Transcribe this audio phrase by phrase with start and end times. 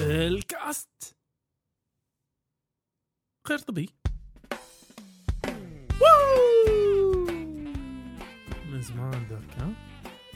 [0.00, 1.16] الكاست.
[3.48, 3.88] غير طبي!
[8.72, 9.70] من زمان ذاك ها؟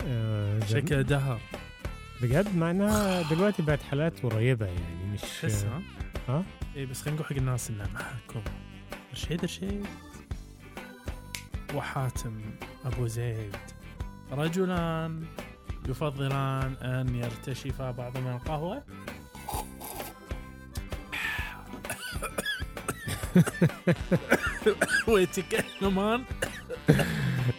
[0.05, 1.41] آه، زم- شكله دهر.
[2.23, 5.83] بجد؟ مع إنها دلوقتي بقت حالات قريبة يعني مش تحس ها؟
[6.29, 6.45] ها؟
[6.77, 8.43] اي بس خلينا نقول حق الناس انه معكم.
[9.13, 9.87] رشيد رشيد.
[11.75, 12.41] وحاتم
[12.85, 13.57] أبو زيد.
[14.33, 15.25] رجلان
[15.89, 18.85] يفضلان أن يرتشفا بعضهما القهوة.
[25.09, 26.25] ويتكلمان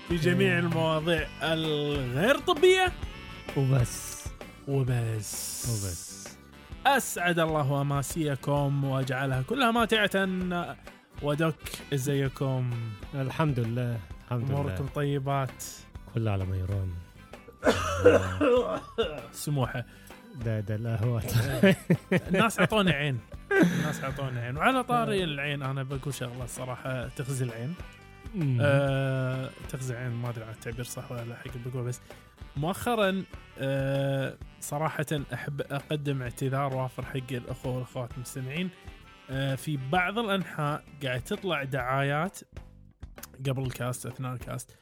[0.07, 2.91] في جميع المواضيع الغير طبية.
[3.57, 4.26] وبس.
[4.68, 5.65] وبس.
[5.70, 6.27] وبس.
[6.85, 10.10] أسعد الله أماسيكم وأجعلها كلها ماتعة.
[11.21, 11.55] ودك
[11.93, 12.70] إزيكم.
[13.15, 15.63] الحمد لله الحمد أموركم لله طيبات.
[16.13, 16.90] كله على ميران
[19.32, 19.85] سموحة.
[20.45, 21.23] ده ده القهوة.
[22.27, 23.20] الناس أعطوني عين.
[23.62, 24.57] الناس اعطوني عين.
[24.57, 27.76] وعلى طاري العين أنا بقول شغلة الصراحه تخزي العين.
[28.62, 32.01] أه تخزي عين ما أدري عن التعبير صح ولا لا حق بقول بس
[32.57, 33.23] مؤخرا
[33.59, 38.70] أه صراحة أحب أقدم اعتذار وافر حق الأخوة والأخوات المستمعين.
[39.29, 42.39] أه في بعض الأنحاء قاعد تطلع دعايات
[43.48, 44.77] قبل الكاست أثناء الكاست.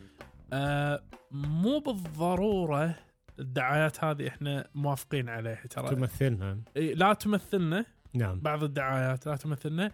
[0.54, 2.96] أه مو بالضرورة
[3.40, 5.96] الدعايات هذه إحنا موافقين عليها ترى.
[5.96, 6.62] تمثلنا.
[6.76, 7.86] لا تمثلنا.
[8.14, 8.40] نعم.
[8.40, 9.92] بعض الدعايات لا تمثلنا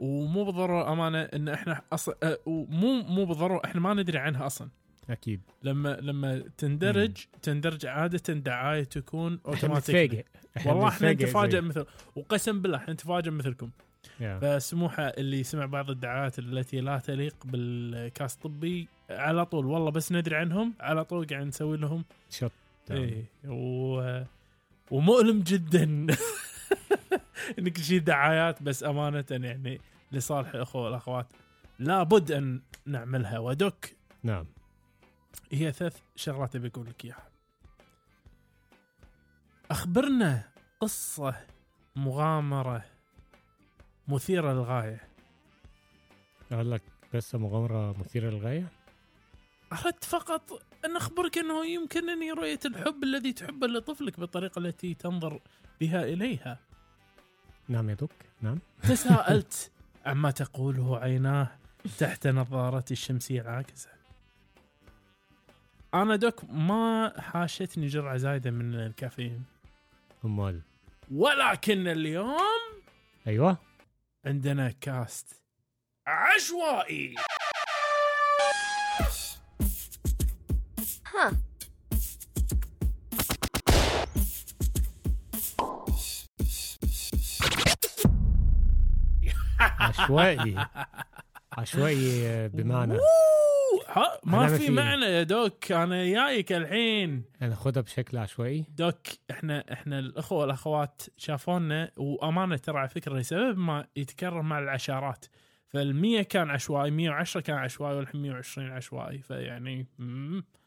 [0.00, 4.68] ومو بالضرورة أمانة إن إحنا أصلا ومو مو بالضرورة إحنا ما ندري عنها أصلا.
[5.10, 5.40] أكيد.
[5.62, 10.26] لما لما تندرج تندرج عادة دعاية تكون إحنا اوتوماتيك
[10.66, 13.70] والله إحنا نتفاجئ مثل وقسم بالله إحنا نتفاجئ مثلكم.
[14.20, 14.38] يا.
[14.38, 20.36] فسموحه اللي سمع بعض الدعايات التي لا تليق بالكاس الطبي على طول والله بس ندري
[20.36, 22.04] عنهم على طول قاعد نسوي لهم.
[22.30, 22.52] شط.
[22.90, 24.22] إيه و...
[24.90, 26.06] ومؤلم جدا.
[27.58, 29.80] انك تشيل دعايات بس أمانة يعني
[30.12, 31.26] لصالح الاخوه والاخوات
[31.78, 34.46] لابد أن نعملها ودك نعم
[35.52, 37.28] هي ثلاث شغلات أبي أقول لك إياها.
[39.70, 40.42] أخبرنا
[40.80, 41.34] قصة
[41.96, 42.84] مغامرة
[44.08, 45.00] مثيرة للغاية.
[46.52, 46.82] أقول لك
[47.14, 48.68] بس مغامرة مثيرة للغاية
[49.72, 55.40] أردت فقط أن أخبرك أنه يمكنني رؤية الحب الذي تحبه لطفلك بالطريقة التي تنظر
[55.80, 56.58] بها إليها.
[57.68, 59.70] نعم يا دوك نعم تساءلت
[60.06, 61.58] عما تقوله عيناه
[61.98, 63.90] تحت نظارتي الشمسية العاكسة.
[65.94, 69.44] أنا دوك ما حاشتني جرعة زايدة من الكافيين.
[70.24, 70.60] أمال
[71.10, 72.38] ولكن اليوم
[73.26, 73.58] أيوه
[74.24, 75.42] عندنا كاست
[76.06, 77.14] عشوائي
[90.10, 90.66] عشوائي.
[91.52, 92.94] عشوائي آه، بمعنى.
[93.88, 94.70] ها ما في.
[94.70, 95.72] معنى يا دوك.
[95.72, 97.24] أنا جايك الحين.
[97.40, 98.64] ناخدها بشكل عشوائي.
[98.76, 98.96] دوك
[99.30, 105.24] إحنا إحنا الأخوة والأخوات شافونا وأمانة ترى على فكرة لسبب ما يتكرر مع العشرات
[105.76, 109.18] فال100 كان عشوائي 110 كان عشوائي والحين 120 عشوائي.
[109.22, 109.86] فيعني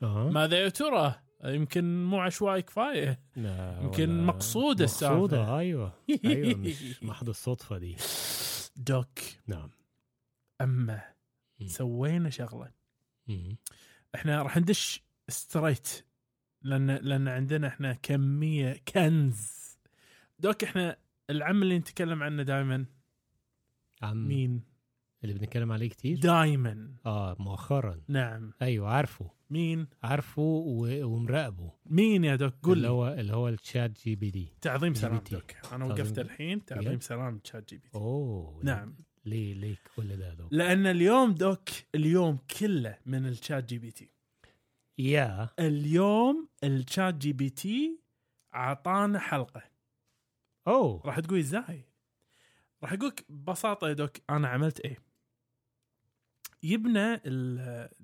[0.03, 1.15] آه ماذا يا ترى؟
[1.45, 3.19] يمكن مو عشوائي كفاية.
[3.81, 5.15] يمكن مقصودة السالفة.
[5.15, 5.93] مقصودة أيوه.
[6.25, 7.95] أيوه مش محض الصدفة دي.
[8.83, 9.19] دوك.
[9.47, 9.69] نعم.
[10.61, 11.01] اما
[11.59, 11.67] مم.
[11.67, 12.71] سوينا شغلة.
[13.27, 13.57] مم.
[14.15, 16.05] إحنا راح ندش straight
[16.61, 19.77] لأن لأن عندنا إحنا كمية كنز.
[20.39, 20.97] دوك إحنا
[21.29, 22.85] العم اللي نتكلم عنه دائما
[24.01, 24.27] عم.
[24.27, 24.63] مين؟
[25.23, 28.01] اللي بنتكلم عليه كتير؟ دائما آه مؤخرا.
[28.07, 28.53] نعم.
[28.61, 29.31] أيوه عارفه.
[29.51, 31.05] مين عارفه و...
[31.05, 31.71] ومراقبه.
[31.85, 32.93] مين يا دوك؟ قول اللي لي.
[32.93, 35.21] هو اللي هو ال ChatGPT تعظيم سلام.
[35.31, 35.51] دوك.
[35.73, 38.95] أنا وقفت الحين تعظيم؟ سلام ChatGPT أوه نعم.
[39.25, 44.09] ليه ليه كل ده دوك؟ لأن اليوم دوك اليوم كله من ال ChatGPT
[44.97, 45.49] يا.
[45.59, 47.99] اليوم ال ChatGPT
[48.55, 49.61] أعطانا حلقة.
[50.67, 51.01] أوه.
[51.05, 51.85] راح تقول إزاي؟
[52.83, 54.97] راح اقولك ببساطة يا دوك أنا عملت إيه؟
[56.63, 57.13] يبنى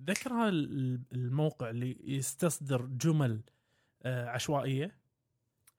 [0.06, 3.42] ذكر ال- الموقع اللي يستصدر جمل
[4.04, 4.98] آه، عشوائية.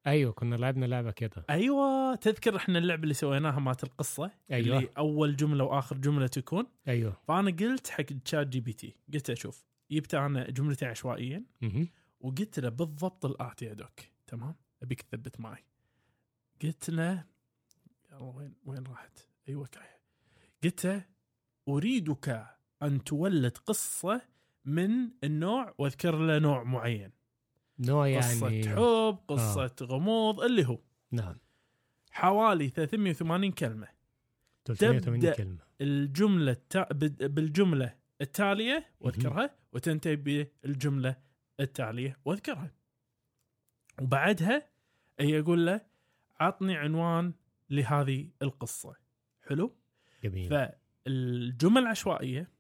[0.07, 4.79] أيوه كنا لعبنا لعبة كده أيوه تذكر إحنا اللعبة اللي سويناها مالت القصة؟ أيوة.
[4.79, 6.67] اللي أول جملة وآخر جملة تكون.
[6.89, 7.17] أيوه.
[7.29, 11.45] فأنا قلت حق ChatGPT قلت له شوف جبت أنا جملتين عشوائيا.
[12.21, 14.01] وقلت له بالضبط الاتي يا دوك.
[14.27, 15.65] تمام؟ أبيك تثبت معي.
[16.63, 17.25] قلت له
[18.13, 19.99] يلا وين وين راحت؟ أيوه كاية
[20.65, 21.05] قلت له
[21.69, 22.47] أريدك
[22.83, 24.23] أن تولد قصة
[24.65, 27.11] من النوع وأذكر له نوع معين.
[27.79, 30.79] نوع قصة يعني حب قصة غموض اللي هو.
[31.11, 31.37] نعم.
[32.11, 33.89] حوالي 380 كلمة.
[34.65, 35.59] 380 تبدأ كلمة.
[35.81, 36.93] الجملة التا...
[37.27, 41.17] بالجملة التالية وأذكرها وتنتهي بالجملة
[41.61, 42.71] التالية وأذكرها.
[44.01, 44.69] وبعدها
[45.21, 45.81] يقول له
[46.41, 47.33] عطني عنوان
[47.71, 48.97] لهذه القصة.
[49.43, 49.77] حلو؟
[50.25, 50.51] جميل.
[50.51, 52.58] فالجمل عشوائيه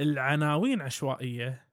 [0.00, 1.68] العناوين عشوائية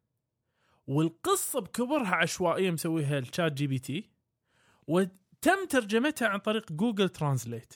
[0.87, 4.09] والقصة بكبرها عشوائية مسويها ال ChatGPT
[4.87, 7.73] وتم ترجمتها عن طريق Google Translate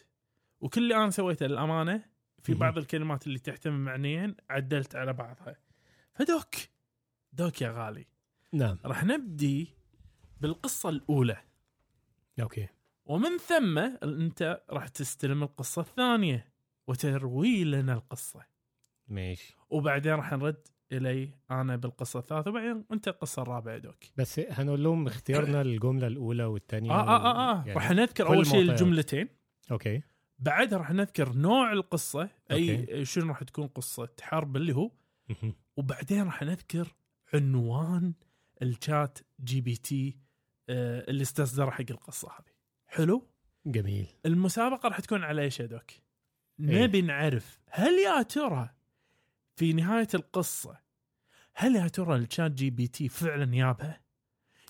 [0.61, 2.03] وكل اللي أنا سويته للأمانة
[2.43, 2.53] في.
[2.53, 5.55] بعض الكلمات اللي تحتمل معنيين عدلت على بعضها.
[6.13, 6.55] فدوك
[7.33, 8.05] دوك يا غالي.
[8.53, 8.77] نعم.
[8.85, 9.67] راح نبدي
[10.41, 11.37] بالقصة الأولى.
[12.41, 12.67] أوكي.
[13.05, 16.53] ومن ثم أنت راح تستلم القصة الثانية
[16.87, 18.54] وتروي لنا القصة.
[19.07, 24.83] ماشي وبعدين راح نرد إلي أنا بالقصة الثالثة وبعدين أنت القصة الرابعة دوك بس هنقول
[24.83, 27.57] لهم اختيارنا الجملة الأولى والثانية آه آه آه, آه.
[27.59, 28.61] يعني- راح نذكر أول شيء.
[28.61, 29.27] الجملتين
[29.71, 30.01] okay
[30.39, 33.05] بعدها راح نذكر نوع القصة أي okay.
[33.05, 34.91] شنو راح تكون قصة حرب اللي هو.
[35.77, 36.95] وبعدين راح نذكر
[37.33, 38.13] عنوان
[38.61, 40.17] ال ChatGPT
[40.69, 42.53] آه اللي استصدر حق القصة هذه
[42.87, 43.27] حلو
[43.65, 46.83] جميل المسابقة راح تكون على إيش يا دوك إيه.
[46.83, 48.69] نبي نعرف هل يا ترى
[49.55, 50.77] في نهاية القصة
[51.55, 54.01] هل يا ترى ال ChatGPT فعلا يابها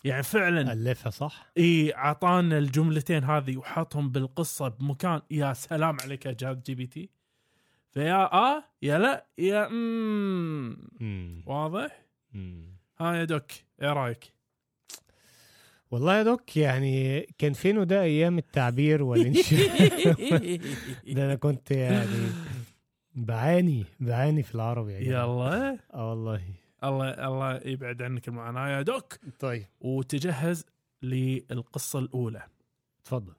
[0.04, 6.36] يعني فعلا ألفها صح؟ إي أعطانا الجملتين هذه وحطهم بالقصة بمكان يا سلام عليك يا
[6.42, 7.10] ChatGPT
[7.92, 11.44] فيا آه يا لا يا مم مم.
[11.46, 12.02] واضح؟
[12.34, 12.66] مم.
[13.00, 14.34] ها يا دوك إيه رأيك؟
[15.92, 19.88] والله يا دوك يعني كان فينه ده أيام التعبير والإنشاء؟
[21.16, 22.28] ده أنا كنت يعني
[23.16, 25.06] بعاني بعاني في العربي يعني.
[25.06, 25.80] يلا.
[25.94, 26.42] آه والله.
[26.84, 29.14] الله الله يبعد عنك المعاناة يا دوك.
[29.40, 29.66] طيب.
[29.82, 30.66] وتجهز
[31.02, 32.44] للقصة الأولى.
[33.02, 33.34] اتفضل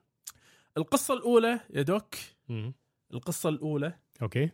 [0.77, 2.15] القصة الأولى يا دوك.
[2.49, 2.73] مم.
[3.13, 3.93] القصة الأولى.
[4.21, 4.49] أوكي.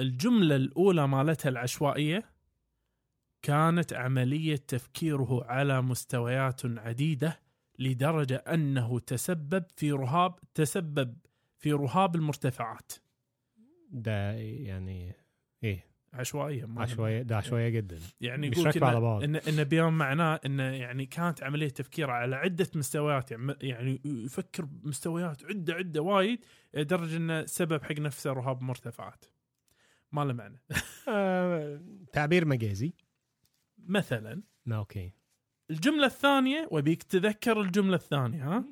[0.00, 2.32] الجملة الأولى مالتها العشوائية.
[3.42, 7.40] كانت عملية تفكيره على مستويات عديدة
[7.78, 11.16] لدرجة أنه تسبب في رهاب تسبب
[11.58, 12.92] في رهاب المرتفعات.
[13.92, 15.14] ده يعني
[15.64, 17.98] إيه؟ عشوائية عشوائية ده عشوائية جدا.
[18.20, 19.22] يعني مش راكبة على بعض.
[19.22, 24.64] ان إن بيوم معناه انه يعني كانت عملية تفكير على عدة مستويات يعني يعني يفكر
[24.64, 26.44] بمستويات عدة عدة وايد
[26.74, 29.24] لدرجة إنه سبب حق نفسه رهاب مرتفعات.
[30.12, 30.62] ما له معنى.
[31.08, 31.80] آه
[32.12, 32.92] تعبير مجازي.
[33.78, 34.42] مثلا.
[34.72, 35.12] أوكي.
[35.70, 38.64] الجملة الثانية وبيك تذكر الجملة الثانية ها.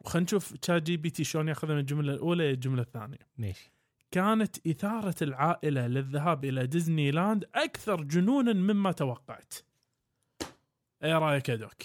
[0.00, 3.18] وخلينا نشوف ChatGPT شلون ياخذها من الجملة الأولى للجمله الثانية.
[3.38, 3.73] ماشي.
[4.14, 9.54] كانت إثارة العائلة للذهاب إلى ديزني لاند أكثر جنونا مما توقعت.
[11.04, 11.82] إيه رأيك يا دوك؟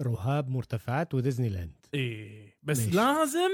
[0.00, 2.96] رهاب مرتفعات وديزني لاند إيه بس ماشي.
[2.96, 3.50] لازم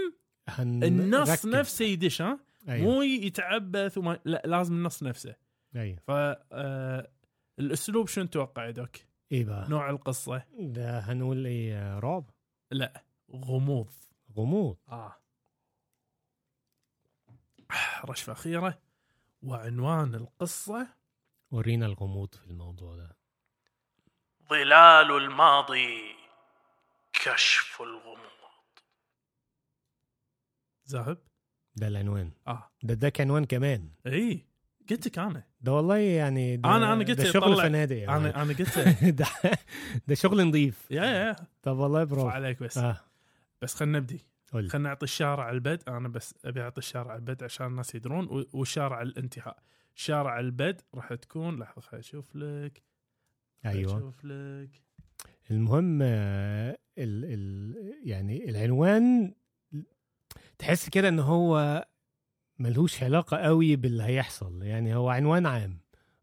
[0.48, 1.46] هن- النص ركز.
[1.46, 2.38] نفسه يدش ها؟
[2.68, 2.84] أيوه.
[2.94, 5.34] مو يتعبث وما لا لازم النص نفسه.
[5.76, 5.98] أيوه.
[5.98, 7.10] ف آه،
[7.58, 8.96] الأسلوب شنو تتوقع يا دوك؟
[9.32, 12.30] إيه بقى نوع القصة؟ ده هنقول إيه رعب؟
[12.70, 13.04] لا
[13.36, 13.90] غموض.
[14.36, 14.76] غموض.
[14.88, 15.16] آه.
[18.04, 18.78] رشفه اخيره
[19.42, 20.88] وعنوان القصة
[21.50, 23.16] ورينا الغموض في الموضوع ده.
[24.50, 26.00] ظلال الماضي
[27.12, 28.20] كشف الغموض.
[30.88, 31.18] ذاهب
[31.76, 32.32] ده العنوان.
[32.48, 32.70] آه.
[32.82, 33.90] ده ده عنوان كمان.
[34.06, 34.46] إي
[34.90, 35.42] قلت لك أنا.
[35.60, 38.16] ده والله يعني ده أنا- أنا قلت ده شغل فنادق يعني.
[38.16, 38.78] أنا أنا قلت.
[39.20, 39.26] ده
[40.06, 40.90] ده شغل نظيف.
[40.90, 41.36] يا يا.
[41.62, 42.28] طب والله برافو.
[42.28, 42.78] عليك بس.
[42.78, 43.00] آه.
[43.62, 44.20] بس خلينا نبدي.
[44.52, 49.62] خلينا نعطي الشارع البد أنا بس أبي أعطي الشارع البد عشان الناس يدرون والشارع الانتهاء.
[49.94, 52.82] شارع البد راح تكون لحظة خليني أشوف لك.
[53.66, 53.96] أيوه.
[53.96, 54.82] أشوف لك.
[55.50, 59.34] المهم آه، ال ال يعني العنوان
[60.58, 61.84] تحس كده إن هو
[62.58, 64.62] ملهوش علاقة قوي باللي هيحصل.
[64.62, 65.78] يعني هو عنوان عام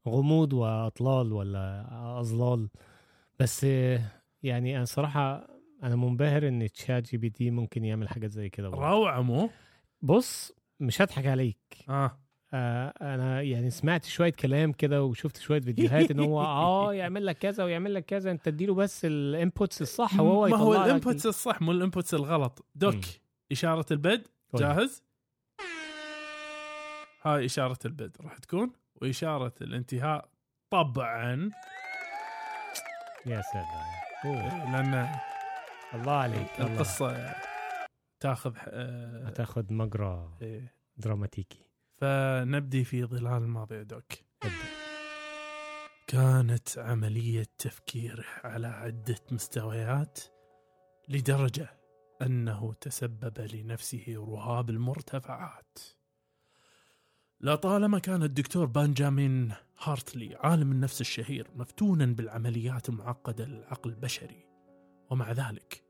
[0.08, 1.88] غموض وأطلال ولا
[2.20, 2.70] أظلال.
[3.40, 4.02] بس آه،
[4.44, 8.68] يعني أنا صراحة أنا منبهر إن ChatGPT ممكن يعمل حاجات زي كده.
[8.70, 9.50] روعة مو
[10.02, 11.58] بص مش هضحك عليك
[11.90, 12.18] آه
[12.54, 17.38] آه أنا يعني سمعت شوية كلام كده وشفت شوية فيديوهات إن هو آه يعمل لك
[17.38, 21.26] كذا ويعمل لك كذا أنت اديله بس ال inputs الصح وهو ما هو ال inputs
[21.26, 23.02] الصح مو ال inputs الغلط دوك مم.
[23.52, 24.28] إشارة البد.
[24.56, 25.04] جاهز
[27.24, 30.30] هاي إشارة البد راح تكون وإشارة الانتهاء
[30.70, 31.50] طبعا
[33.26, 34.38] يا سلام.
[34.74, 35.10] لأن
[35.94, 37.36] الله عليك الله القصة
[38.20, 40.74] تاخذ آه هتاخد مجرى إيه.
[40.98, 41.66] دراماتيكي
[41.98, 44.14] فنبدي في ظلال الماضي دوك.
[46.08, 50.20] كانت عملية تفكيره على عدة مستويات
[51.10, 51.70] لدرجة
[52.22, 55.80] أنه تسبب لنفسه رهاب المرتفعات
[57.42, 59.54] لطالما كان الدكتور بنجامين
[59.84, 64.48] هارتلي عالم النفس الشهير مفتونا بالعمليات المعقدة للعقل البشري
[65.10, 65.84] ومع ذلك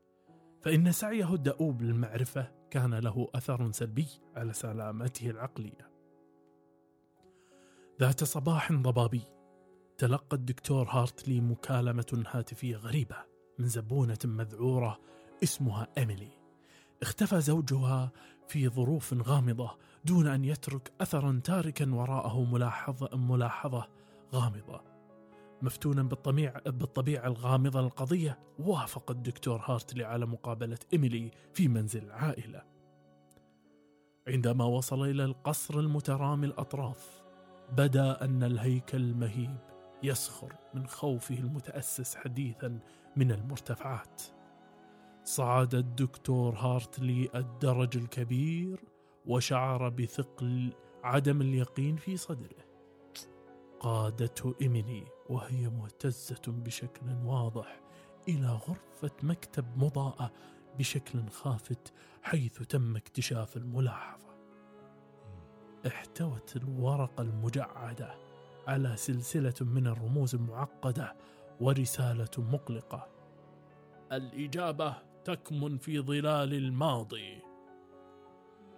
[0.62, 4.06] فإن سعيه الدؤوب للمعرفة كان له أثر سلبي
[4.36, 5.90] على سلامته العقلية.
[8.00, 9.22] ذات صباح ضبابي
[9.98, 13.16] تلقى الدكتور هارتلي مكالمة هاتفية غريبة
[13.58, 14.98] من زبونة مذعورة
[15.42, 16.30] اسمها إيميلي.
[17.02, 18.12] اختفى زوجها
[18.48, 23.88] في ظروف غامضة دون أن يترك أثرا تاركا وراءه ملاحظة ملاحظة
[24.34, 24.97] غامضة.
[25.62, 32.62] مفتونا بالطبيعة, بالطبيعة الغامضة للقضية وافق الدكتور هارتلي على مقابلة إيميلي في منزل العائلة
[34.28, 37.22] عندما وصل إلى القصر المترامي الأطراف
[37.72, 39.56] بدا أن الهيكل المهيب
[40.02, 42.78] يسخر من خوفه المتأسس حديثا
[43.16, 44.22] من المرتفعات.
[45.24, 48.84] صعد الدكتور هارتلي الدرج الكبير
[49.26, 50.72] وشعر بثقل
[51.04, 52.68] عدم اليقين في صدره.
[53.80, 57.80] قادته إيميلي وهي مهتزة بشكل واضح
[58.28, 60.32] إلى غرفة مكتب مضاءة
[60.78, 61.92] بشكل خافت
[62.22, 64.28] حيث تم اكتشاف الملاحظة.
[65.86, 68.14] احتوت الورقة المجعدة
[68.66, 71.16] على سلسلة من الرموز المعقدة
[71.60, 73.08] ورسالة مقلقة.
[74.12, 77.42] الإجابة تكمن في ظلال الماضي.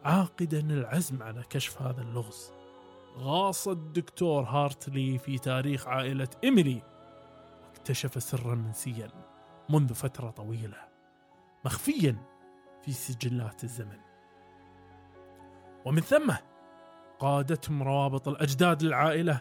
[0.05, 2.60] عاقدا العزم على كشف هذا اللغز.
[3.19, 6.83] غاص الدكتور هارتلي في تاريخ عائلة إيميلي.
[7.65, 9.09] واكتشف سرا منسيا
[9.71, 10.79] منذ فترة طويلة
[11.65, 12.17] مخفيا
[12.83, 13.99] في سجلات الزمن.
[15.85, 16.33] ومن ثم
[17.19, 19.41] قادتهم روابط الأجداد للعائلة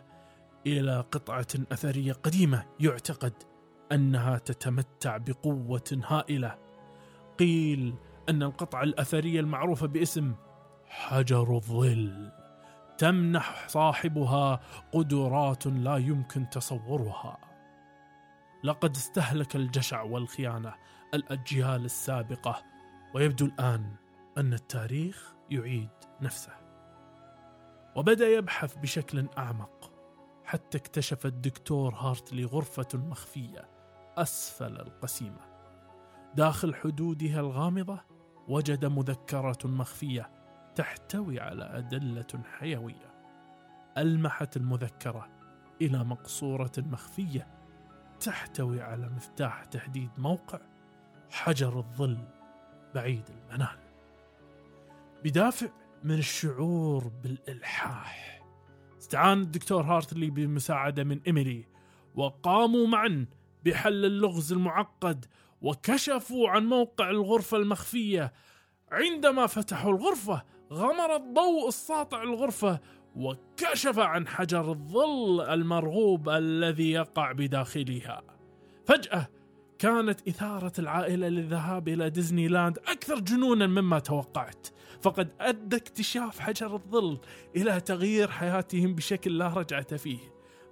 [0.67, 3.33] إلى قطعة أثرية قديمة يعتقد
[3.91, 6.57] أنها تتمتع بقوة هائلة.
[7.39, 7.95] قيل
[8.29, 10.35] أن القطعة الأثرية المعروفة باسم
[10.85, 12.38] حجر الظل.
[12.99, 14.59] تمنح صاحبها
[14.91, 17.37] قدرات لا يمكن تصورها.
[18.63, 20.73] لقد استهلك الجشع والخيانة
[21.13, 22.63] الأجيال السابقة
[23.15, 23.95] ويبدو الآن
[24.37, 25.89] أن التاريخ يعيد
[26.21, 26.51] نفسه.
[27.95, 29.91] وبدأ يبحث بشكل أعمق
[30.45, 33.69] حتى اكتشف الدكتور هارتلي غرفة مخفية
[34.17, 35.41] أسفل القسيمة.
[36.35, 37.99] داخل حدودها الغامضة
[38.47, 40.38] وجد مذكرة مخفية
[40.75, 43.13] تحتوي على أدلة حيوية
[43.97, 45.29] ألمحت المذكرة
[45.81, 47.47] إلى مقصورة مخفية
[48.19, 50.59] تحتوي على مفتاح تحديد موقع
[51.29, 52.17] حجر الظل
[52.95, 53.79] بعيد المنال.
[55.23, 55.67] بدافع
[56.03, 58.41] من الشعور بالإلحاح.
[58.97, 61.65] استعان الدكتور هارتلي بمساعدة من إيميلي
[62.15, 63.25] وقاموا معا
[63.65, 65.25] بحل اللغز المعقد
[65.61, 68.33] وكشفوا عن موقع الغرفة المخفية.
[68.91, 72.79] عندما فتحوا الغرفة غمر الضوء الساطع الغرفة
[73.15, 78.21] وكشف عن حجر الظل المرغوب الذي يقع بداخلها.
[78.85, 79.29] فجأة
[79.79, 84.67] كانت إثارة العائلة للذهاب إلى ديزني لاند أكثر جنونا مما توقعت،
[85.01, 87.19] فقد أدى اكتشاف حجر الظل
[87.55, 90.19] إلى تغيير حياتهم بشكل لا رجعة فيه.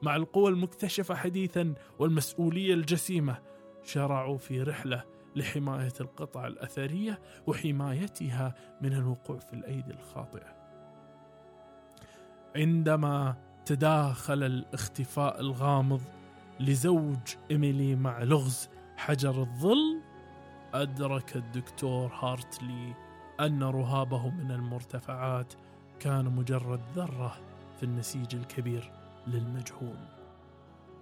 [0.02, 3.42] مع القوى المكتشفة حديثا والمسؤولية الجسيمة،
[3.84, 5.04] شرعوا في رحلة
[5.38, 10.56] لحماية القطع الأثرية وحمايتها من الوقوع في الأيدي الخاطئة.
[12.56, 16.02] عندما تداخل الاختفاء الغامض
[16.60, 20.02] لزوج إيميلي مع لغز حجر الظل
[20.74, 22.94] أدرك الدكتور هارتلي
[23.40, 25.54] أن رهابه من المرتفعات
[26.00, 27.38] كان مجرد ذرة
[27.78, 28.92] في النسيج الكبير
[29.28, 29.98] للمجهول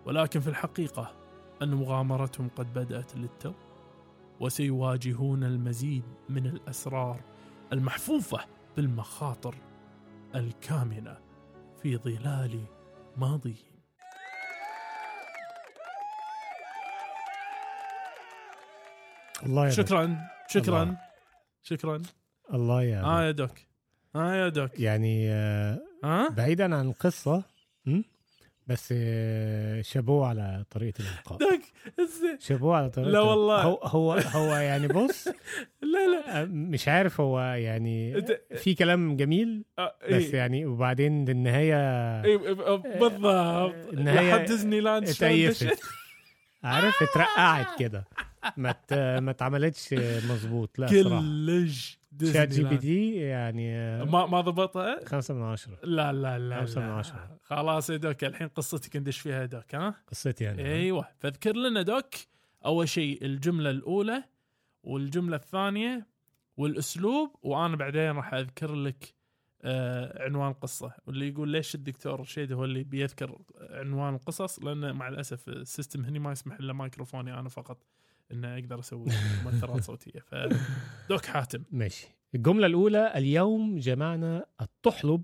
[0.05, 1.11] ولكن في الحقيقة
[1.61, 3.53] أن مغامرتهم قد بدأت للتو
[4.39, 7.21] وسيواجهون المزيد من الأسرار
[7.73, 8.39] المحفوفة
[8.77, 9.55] بالمخاطر
[10.35, 11.17] الكامنة
[11.81, 12.65] في ظلال
[13.17, 13.75] ماضيهم.
[19.45, 20.17] الله شكرا
[20.49, 20.97] شكرا الله.
[21.63, 22.01] شكرا.
[22.53, 23.51] الله يا آه يا دوك
[24.15, 24.79] آه يا دوك.
[24.79, 27.43] يعني آه، ها بعيدا عن القصة
[27.85, 28.01] م?
[28.67, 31.59] بس آه، شابوه على طريقة الإلقاء.
[32.47, 33.61] شابوه على طريقة لا والله.
[33.61, 35.27] هو هو هو يعني بص
[35.81, 36.41] لا لا.
[36.41, 40.35] آه، مش عارف هو يعني في كلام جميل آه، بس إيه.
[40.35, 41.75] يعني وبعدين النهايه
[42.23, 43.93] إيه، بالضبط.
[43.93, 45.79] النهاية لحد ديزني لاند دشت؟
[46.63, 48.07] عارف اترقعت كده.
[48.57, 48.75] ما
[49.19, 49.93] ما اتعملتش
[50.29, 50.79] مظبوط.
[50.79, 51.19] لا صراحة.
[51.21, 55.79] كلش ChatGPT يعني ما ما ضبطها؟ خمسة من عشرة.
[55.83, 56.81] لا لا لا خمسة.
[56.81, 57.37] من عشرة.
[57.43, 61.07] خلاص يا دوك الحين قصتك ندش فيها دوك ها؟ قصتي يعني أيوه.
[61.19, 62.13] فاذكر لنا دوك
[62.65, 64.23] أول شيء الجملة الأولى
[64.83, 66.07] والجملة الثانية
[66.57, 69.15] والأسلوب وأنا بعدين راح أذكر لك
[69.61, 73.37] آه عنوان القصة واللي يقول ليش الدكتور رشيد هو اللي بيذكر
[73.69, 77.83] عنوان القصص؟ لأن مع الأسف ال system هني ما يسمح إلا مايكروفوني أنا فقط.
[78.31, 79.05] إن أقدر أسوي
[79.43, 80.19] مؤثرات صوتية.
[80.19, 81.63] فدوك حاتم.
[81.71, 82.07] ماشي.
[82.35, 85.23] الجملة الأولى اليوم جمعنا الطحلب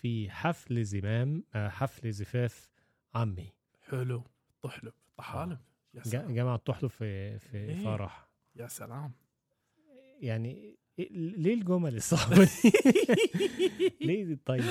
[0.00, 2.70] في حفل زمام آه، حفل زفاف
[3.14, 3.52] عمي.
[3.88, 4.22] حلو.
[4.62, 4.92] طحلب.
[5.16, 5.58] طحالب.
[5.94, 6.34] يا سلام.
[6.34, 7.84] جمع الطحلب في في إيه.
[7.84, 8.28] فرح.
[8.56, 9.12] يا سلام.
[10.20, 12.72] يعني إيه- ليه الجمل الصعبة دي؟
[14.06, 14.62] ليه دي؟ طيب.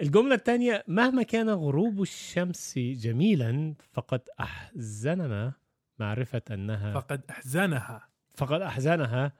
[0.00, 5.52] الجملة الثانية مهما كان غروب الشمس جميلا فقد أحزننا
[5.98, 8.08] معرفة أنها فقد أحزنها.
[8.36, 9.32] فقد أحزنها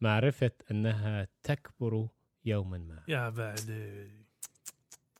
[0.00, 2.08] معرفة أنها تكبر
[2.44, 3.02] يوما ما.
[3.08, 3.60] يا بعد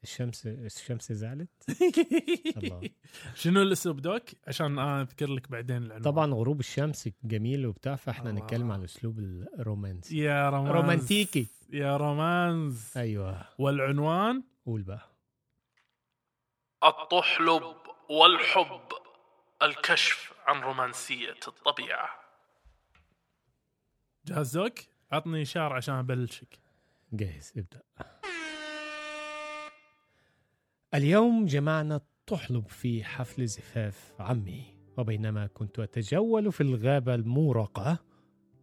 [0.03, 1.51] الشمس الشمس زعلت
[2.59, 2.91] الله.
[3.35, 6.03] شنو الاسلوب دوك عشان أنا أذكر لك بعدين العنوان.
[6.03, 8.43] طبعا غروب الشمس جميل وبتاع فإحنا الله.
[8.45, 10.75] نتكلم على الاسلوب الرومانسي يا رومانس.
[10.75, 11.47] رومانتيكي.
[11.73, 13.45] يا رومانز أيوه.
[13.59, 15.09] والعنوان؟ قول بقى.
[16.85, 17.63] الطحلب
[18.11, 18.89] والحب
[19.63, 20.34] الكشف.
[20.47, 22.09] عن رومانسية الطبيعة.
[24.27, 24.79] جاهز دوك؟
[25.13, 26.59] عطني إشارة عشان أبلشك.
[27.13, 27.83] جاهز ابدأ.
[30.95, 37.99] اليوم جمعنا الطحلب في حفل زفاف عمي وبينما كنت أتجول في الغابة المورقة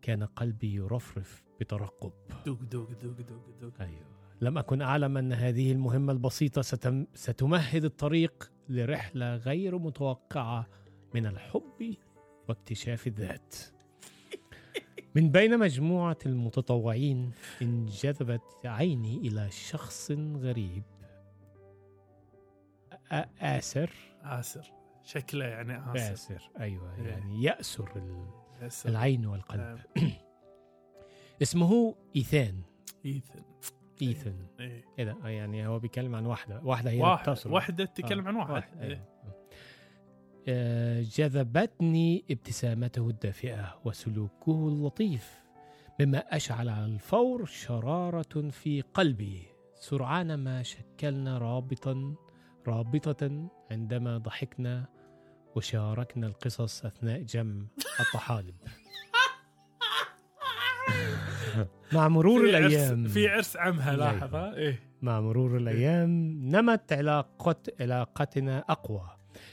[0.01, 2.11] كان قلبي يرفرف بترقب.
[2.45, 3.73] دوق دوق دوق دوق دوق.
[3.81, 4.11] أيوه.
[4.41, 10.67] لم أكن أعلم أن هذه المهمة البسيطة ستم ستمهد الطريق لرحلة غير متوقعة
[11.13, 11.95] من الحب
[12.49, 13.55] واكتشاف الذات.
[15.15, 20.83] من بين مجموعة المتطوعين انجذبت عيني إلى شخص غريب.
[23.41, 23.89] آسر.
[24.23, 24.71] آسر.
[25.03, 26.13] شكله يعني آسر.
[26.13, 26.49] آسر.
[26.59, 27.07] أيوة إيه.
[27.07, 28.25] يعني يأسر
[28.85, 29.79] العين والقلب.
[29.95, 30.11] نعم.
[31.41, 32.61] اسمه إيثان.
[34.01, 34.45] إيثان.
[34.59, 34.85] إيه.
[34.99, 36.61] إيه ده؟ يعني هو بيتكلم عن واحدة.
[36.63, 37.37] واحدة هي واحد.
[37.45, 38.51] واحدة تتكلم آه، عن واحد.
[38.51, 38.87] واحد، إيه.
[38.87, 39.40] أيوة.
[41.01, 45.41] جذبتني ابتسامته الدافئة وسلوكه اللطيف
[45.99, 49.43] مما أشعل على الفور شرارة في قلبي.
[49.79, 52.15] سرعان ما شكلنا رابطا
[52.67, 54.85] رابطة عندما ضحكنا
[55.55, 57.65] وشاركنا القصص أثناء جمع
[57.99, 58.55] الطحالب.
[61.93, 63.07] مع مرور في عرس- الأيام.
[63.07, 64.79] في عرس عمها الله لاحظ ها؟ إيه.
[65.01, 66.09] مع مرور الأيام
[66.55, 69.09] نمت علاقة علاقتنا أقوى.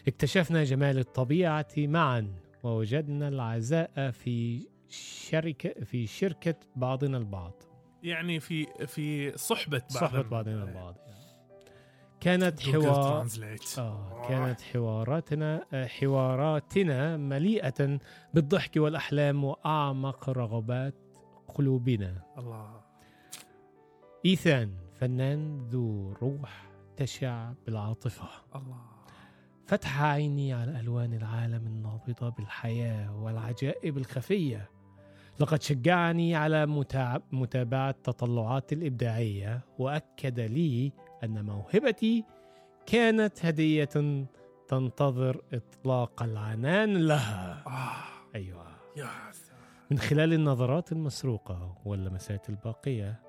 [0.08, 7.62] اكتشفنا جمال الطبيعة معا ووجدنا العزاء في شركة في شركة بعضنا البعض.
[8.02, 10.96] يعني في في صحبة بعض صحبة بعضنا البعض
[12.20, 14.26] كانت جوجل حوار ترانزليت آه.
[14.28, 17.98] كانت حواراتنا آه، حواراتنا مليئة
[18.34, 20.94] بالضحك والأحلام وأعمق رغبات
[21.48, 22.22] قلوبنا.
[22.38, 22.80] الله.
[24.26, 28.28] إيثان فنان ذو روح تشع بالعاطفة.
[28.54, 28.97] الله.
[29.68, 34.70] فتح عيني على ألوان العالم النابضة بالحياة والعجائب الخفية.
[35.40, 36.66] لقد شجعني على
[37.32, 40.92] متابعة تطلعاتي الإبداعية وأكد لي
[41.24, 42.24] أن موهبتي
[42.86, 43.88] كانت هدية
[44.68, 47.62] تنتظر إطلاق العنان لها.
[47.66, 48.32] آه.
[49.32, 49.58] سلام
[49.90, 53.22] من خلال النظرات المسروقة واللمسات الباقية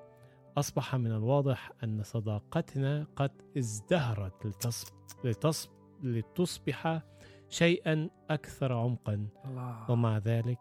[0.58, 4.92] أصبح من الواضح أن صداقتنا قد ازدهرت لتص...
[5.24, 5.70] لتص...
[6.02, 7.02] لتصبح
[7.48, 9.28] شيئا أكثر عمقا.
[9.44, 9.90] الله.
[9.90, 10.58] ومع ذلك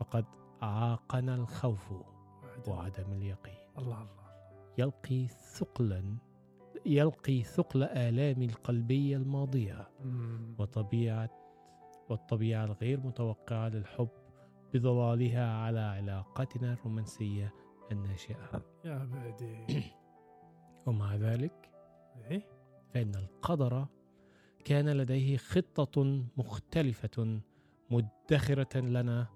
[0.00, 0.24] فقد
[0.62, 3.54] أعاقنا الخوف وعد- وعدم اليقين.
[3.78, 4.30] الله الله
[4.78, 6.16] يلقي ثقلا
[6.86, 9.88] يلقي ثقل آلامي القلبية الماضية.
[10.58, 11.30] وطبيعة
[12.08, 14.08] والطبيعة الغير متوقعة للحب
[14.74, 17.52] بظلالها على علاقتنا الرومانسية
[17.92, 18.62] الناشئة.
[18.84, 19.66] يا بعدي.
[20.86, 21.70] ومع ذلك
[22.30, 22.42] إيه؟
[22.94, 23.86] فإن القدر
[24.64, 27.40] كان لديه خطة مختلفة
[27.90, 29.26] مدخرة لنا.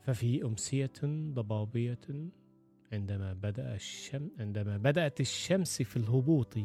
[0.00, 0.92] ففي أمسية
[1.34, 2.30] ضبابية
[2.92, 6.58] عندما بدأ الشم عندما بدأت الشمس في الهبوط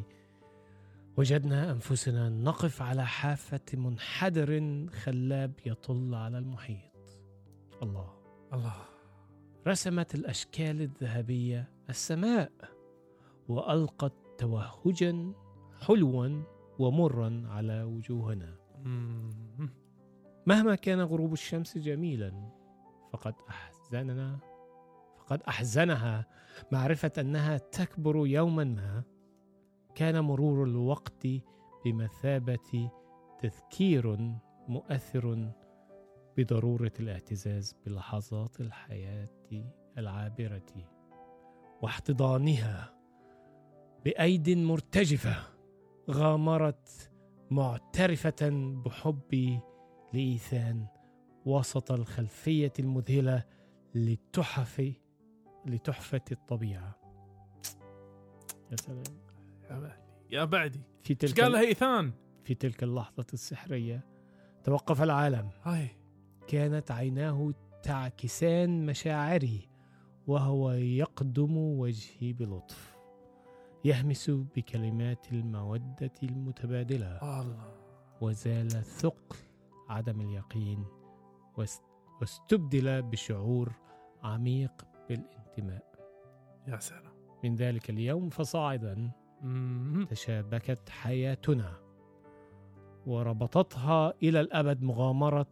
[1.18, 7.20] وجدنا أنفسنا نقف على حافة منحدر خلاب يطل على المحيط.
[7.84, 8.14] الله.
[8.54, 8.76] الله.
[9.68, 12.52] رسمت الأشكال الذهبية السماء
[13.48, 15.34] وألقت توهجا
[15.82, 16.44] حلوا
[16.80, 18.56] ومرا على وجوهنا.
[20.48, 22.52] مهما كان غروب الشمس جميلا
[23.14, 24.40] فقد أحزننا
[25.18, 26.26] فقد أحزنها
[26.72, 29.04] معرفة أنها تكبر يوما ما.
[29.96, 31.28] كان مرور الوقت
[31.86, 32.92] بمثابة
[33.40, 34.18] تذكير
[34.68, 35.52] مؤثر
[36.38, 39.64] بضرورة الاعتزاز بلحظات الحياة
[39.98, 40.90] العابرة
[41.82, 42.94] واحتضانها
[44.06, 45.57] بأيد مرتجفة.
[46.10, 47.12] غامرت
[47.52, 48.50] معترفة
[48.86, 49.60] بحبي
[50.14, 50.88] لإيثان
[51.46, 53.44] وسط الخلفية المذهلة
[53.96, 54.94] لتحف
[55.66, 57.00] لتحفة الطبيعة.
[58.72, 59.04] يا سلام.
[59.70, 62.12] يا بعدي يا بعدي في تلك قال لها إيثان؟
[62.44, 64.06] في تلك اللحظة السحرية
[64.64, 65.50] توقف العالم.
[65.64, 65.88] هاي.
[66.48, 69.70] كانت عيناه تعكسان مشاعري
[70.28, 72.97] وهو يقدم وجهي بلطف.
[73.88, 77.42] يهمس بكلمات المودة المتبادلة.
[77.42, 77.72] الله.
[78.22, 79.36] وزال ثقل
[79.90, 80.86] عدم اليقين
[81.58, 81.82] واس-
[82.22, 83.72] واستبدل بشعور
[84.24, 84.72] عميق
[85.10, 85.84] بالانتماء.
[86.68, 87.14] يا سلام.
[87.44, 89.12] من ذلك اليوم فصاعدا.
[90.10, 91.74] تشابكت حياتنا
[93.06, 95.48] وربطتها إلى الأبد مغامرة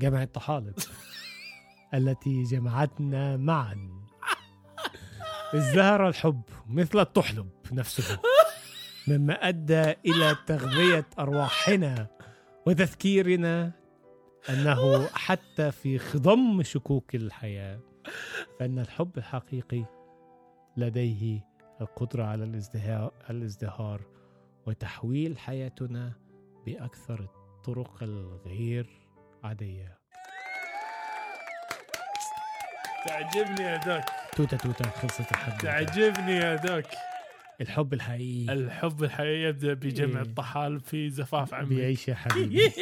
[0.00, 0.74] جمع الطحالب
[1.94, 3.99] التي جمعتنا معا.
[5.54, 8.20] ازدهر الحب مثل الطحلب نفسه
[9.08, 12.06] مما أدى إلى تغذية أرواحنا
[12.66, 13.72] وتذكيرنا
[14.50, 17.80] أنه حتى في خضم شكوك الحياة
[18.60, 19.84] فإن الحب الحقيقي
[20.76, 21.44] لديه
[21.80, 24.00] القدرة على الازدهار, الازدهار
[24.66, 26.12] وتحويل حياتنا
[26.66, 28.86] بأكثر الطرق الغير
[29.44, 29.98] عادية.
[33.06, 33.76] تعجبني يا
[34.40, 35.58] توتة توتة خلصت الحب.
[35.58, 36.84] تعجبني يا دوك
[37.60, 38.52] الحب الحقيقي.
[38.52, 40.26] الحب الحقيقي يبدأ بجمع إيه.
[40.26, 41.68] الطحالب في زفاف عمي.
[41.68, 42.60] بيعيش يا حبيبي.
[42.66, 42.72] إيه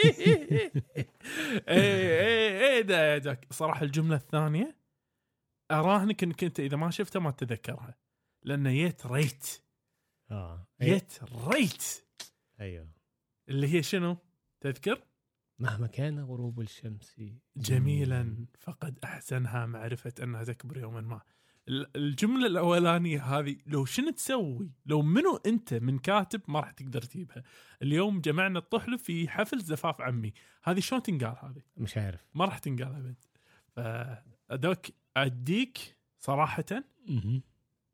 [1.69, 4.77] إيه إيه ده يا دوك صراحة الجملة الثانية
[5.71, 7.99] اراهنك انك انت إذا ما شفتها ما تتذكرها
[8.45, 9.47] لأن يت ريت.
[10.31, 11.13] آه أي- يت
[11.49, 11.85] ريت.
[12.61, 12.89] أيوه.
[13.49, 14.17] اللي هي شنو؟
[14.61, 15.03] تذكر؟
[15.59, 17.21] مهما كان غروب الشمس.
[17.57, 18.47] جميلا.
[18.59, 21.21] فقد أحسنها معرفة انها تكبر يوما ما.
[21.69, 27.03] ال- الجملة الأولانية هذه لو شنو تسوي؟ لو منو أنت من كاتب ما راح تقدر
[27.03, 27.43] تجيبها.
[27.83, 30.33] اليوم جمعنا الطحلب في حفل زفاف عمي،
[30.65, 33.17] هذه شلون تنقال هذه؟ مش عارف ما راح تنقال أبد.
[33.77, 36.65] فادوك أديك صراحة.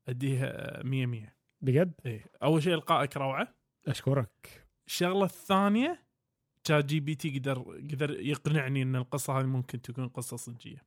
[0.08, 3.54] أديها 100 100 بجد إيه أول شيء إلقائك روعة
[3.87, 6.04] أشكرك الشغلة الثانية
[6.68, 7.58] ChatGPT قدر
[7.92, 10.82] قدر يقنعني إن القصة هذه ممكن تكون قصة صجية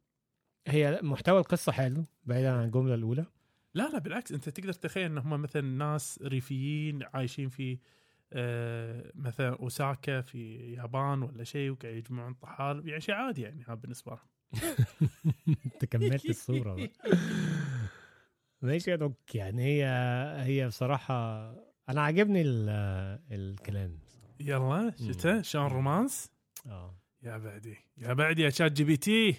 [0.68, 3.26] هي محتوى القصة حلو بعيدا عن الجملة الأولى.
[3.74, 7.78] لا لا بالعكس أنت تقدر تتخيل إن هم مثلا ناس ريفيين عايشين في
[8.34, 13.74] آه مثلا أوساكا في اليابان ولا شيء وقاعد يجمعون طحالب يعني شيء عادي يعني هذا
[13.74, 14.28] بالنسبة لهم.
[15.66, 16.90] أنت كملت الصورة بقى.
[18.62, 19.86] ماشي يا دوك يعني هي
[20.44, 21.16] هي بصراحة
[21.90, 24.00] أنا عاجبني ال- الكلام.
[24.40, 26.32] يلا شفته؟ شلون romance؟
[26.66, 26.98] آه.
[27.24, 29.36] يا بعدي يا بعدي يا ChatGPT.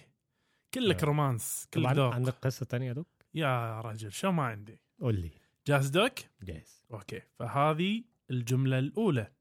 [0.75, 1.07] كلك آه.
[1.07, 4.81] romance كلك ذوق عندك قصة تانية يا دوك يا رجل شو ما عندي.
[5.01, 5.31] قول لي
[5.67, 6.85] جاهز دوك جاهز.
[6.91, 9.33] okay فهذه الجملة الأولى.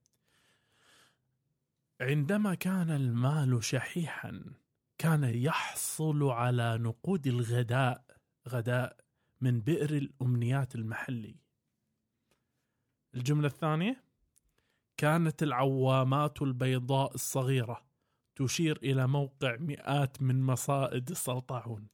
[2.02, 4.44] عندما كان المال شحيحا
[4.98, 8.06] كان يحصل على نقود الغداء
[8.48, 8.98] غداء
[9.42, 11.36] من بئر الأمنيات المحلي.
[13.16, 14.04] الجملة الثانية
[14.98, 17.87] كانت العوامات البيضاء الصغيرة.
[18.38, 21.88] تشير إلى موقع مئات من مصائد السلطعون.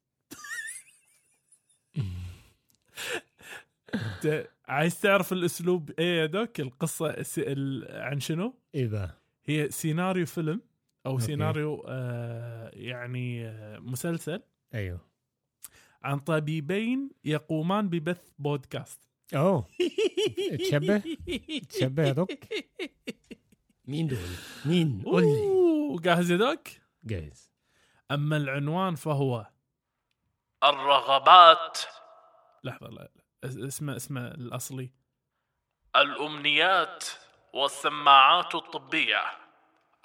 [3.96, 7.16] أنت عايز تعرف الأسلوب إيه يا دوك؟ القصة
[7.90, 10.62] عن شنو؟ إيه بقى هي سيناريو فيلم
[11.06, 11.24] أو okay.
[11.24, 14.42] سيناريو آه يعني آه مسلسل
[14.74, 15.00] أيوه.
[16.04, 19.00] عن طبيبين يقومان ببث بودكاست.
[19.36, 19.68] أوه.
[20.60, 21.02] تشبه؟
[21.70, 22.32] تشبه يا دوك؟
[23.86, 24.30] مين دول؟
[24.66, 26.02] مين؟ قول لي.
[26.02, 26.68] جاهز يا دوك؟
[27.04, 27.52] جاهز.
[28.12, 29.52] أما العنوان فهو
[30.64, 31.78] الرغبات.
[32.64, 33.24] لحظة لا, لا.
[33.44, 34.92] اس- اسمه اسمه الأصلي.
[35.96, 37.04] الأمنيات
[37.54, 39.22] والسماعات الطبية.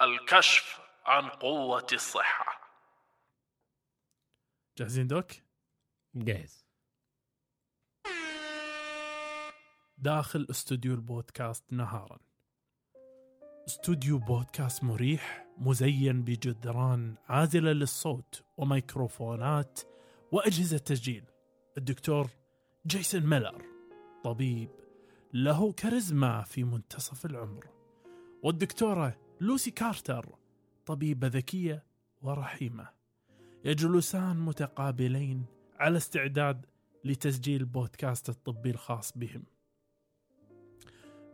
[0.01, 2.59] الكشف عن قوة الصحة.
[4.77, 5.31] جاهزين دوك؟
[6.15, 6.65] جاهز.
[9.97, 12.28] داخل استوديو البودكاست نهارا.
[13.69, 19.79] استوديو بودكاست مريح مزين بجدران عازلة للصوت وميكروفونات
[20.31, 21.23] وأجهزة تسجيل
[21.77, 22.29] الدكتور
[22.87, 23.61] جيسون ميلر
[24.23, 24.69] طبيب
[25.33, 27.67] له كاريزما في منتصف العمر.
[28.43, 30.35] والدكتورة لوسي كارتر
[30.85, 31.83] طبيبة ذكية
[32.21, 32.89] ورحيمة.
[33.65, 35.45] يجلسان متقابلين
[35.79, 36.65] على استعداد
[37.05, 39.43] لتسجيل بودكاست الطبي الخاص بهم.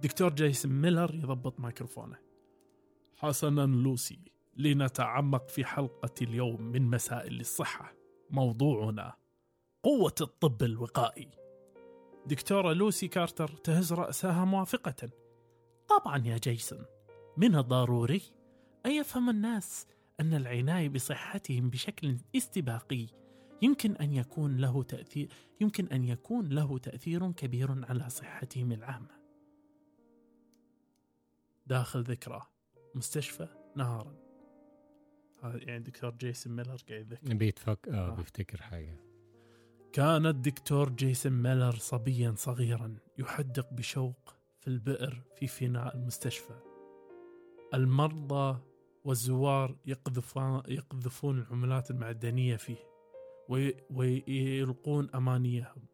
[0.01, 2.24] دكتور جيسون ميلر يضبط ميكروفونه.
[3.15, 4.19] حسنا لوسي
[4.57, 7.93] لنتعمق في حلقة اليوم من مسائل الصحة.
[8.29, 9.13] موضوعنا
[9.83, 11.29] قوة الطب الوقائي.
[12.25, 15.09] دكتورة لوسي كارتر تهز رأسها موافقة.
[15.87, 16.85] طبعا يا جيسون
[17.37, 18.21] من الضروري
[18.85, 19.87] أن يفهم الناس
[20.19, 23.07] أن العناية بصحتهم بشكل استباقي
[23.61, 25.29] يمكن أن يكون له تأثير
[25.61, 29.19] يمكن أن يكون له تأثير كبير على صحتهم العامة.
[31.67, 32.54] داخل ذكرى.
[32.95, 34.15] مستشفى نهارا.
[35.43, 37.33] هذا يعني دكتور جيسون ميلر قاعد يذكر.
[37.33, 38.15] بيتفك آه آه.
[38.15, 38.99] بيفتكر حاجة.
[39.93, 46.59] كان الدكتور جيسون ميلر صبيا صغيرا يحدق بشوق في البئر في فناء المستشفى.
[47.73, 48.59] المرضى
[49.03, 52.77] والزوار يقذفون, يقذفون العملات المعدنية فيه
[53.49, 55.85] وي- ويلقون أمانيهم.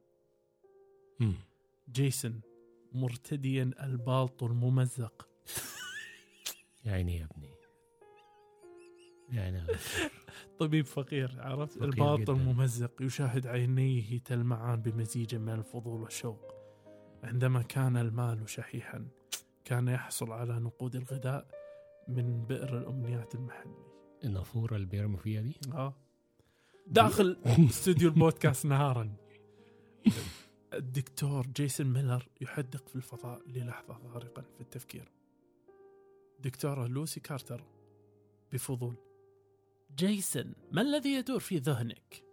[1.91, 2.41] جيسون
[2.91, 5.27] مرتديا البالطو الممزق.
[6.85, 7.51] يا عيني يا ابني.
[9.29, 9.63] يعني
[10.59, 12.33] طبيب فقير عرفت؟ فقير جداً.
[12.33, 16.51] الممزق يشاهد عينيه تلمعان بمزيج من الفضول والشوق.
[17.23, 19.07] عندما كان المال شحيحا
[19.65, 21.47] كان يحصل على نقود الغذاء
[22.07, 23.77] من بئر الأمنيات المحلي.
[24.23, 25.95] النافورة اللي بيرموا فيها دي؟ آه.
[26.87, 29.15] داخل استوديو البودكاست نهارا.
[30.73, 35.11] الدكتور جيسون ميلر يحدق في الفضاء للحظة غارقا في التفكير.
[36.43, 37.63] دكتورة لوسي كارتر
[38.51, 38.95] بفضول.
[39.95, 42.23] جيسون ما الذي يدور في ذهنك؟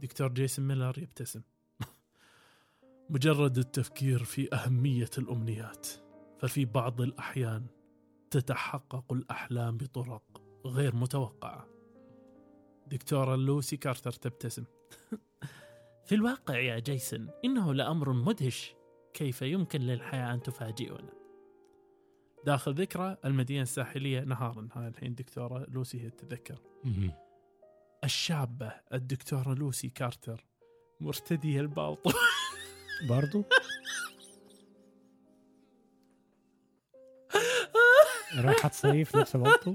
[0.00, 1.42] دكتور جيسون ميلر يبتسم.
[3.10, 5.88] مجرد التفكير في أهمية الأمنيات
[6.38, 7.66] ففي بعض الأحيان
[8.30, 11.68] تتحقق الأحلام بطرق غير متوقعة.
[12.86, 14.64] دكتورة لوسي كارتر تبتسم.
[16.06, 18.74] في الواقع يا جيسون إنه لأمر مدهش.
[19.14, 21.17] كيف يمكن للحياة أن تفاجئنا؟
[22.46, 24.68] داخل ذكرى المدينة الساحلية نهارا.
[24.72, 26.58] هاي الحين دكتورة لوسي هي تتذكر.
[28.04, 30.44] الشابة الدكتورة لوسي كارتر
[31.00, 32.10] مرتدية البالطو
[33.08, 33.44] برضو؟
[38.44, 39.74] رايحة تصيف نفس بلطو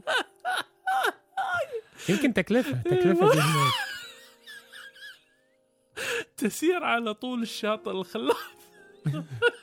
[2.09, 3.73] يمكن تكلفة تكلفة دي هناك
[6.37, 8.55] تسير على طول الشاطئ الخلاف.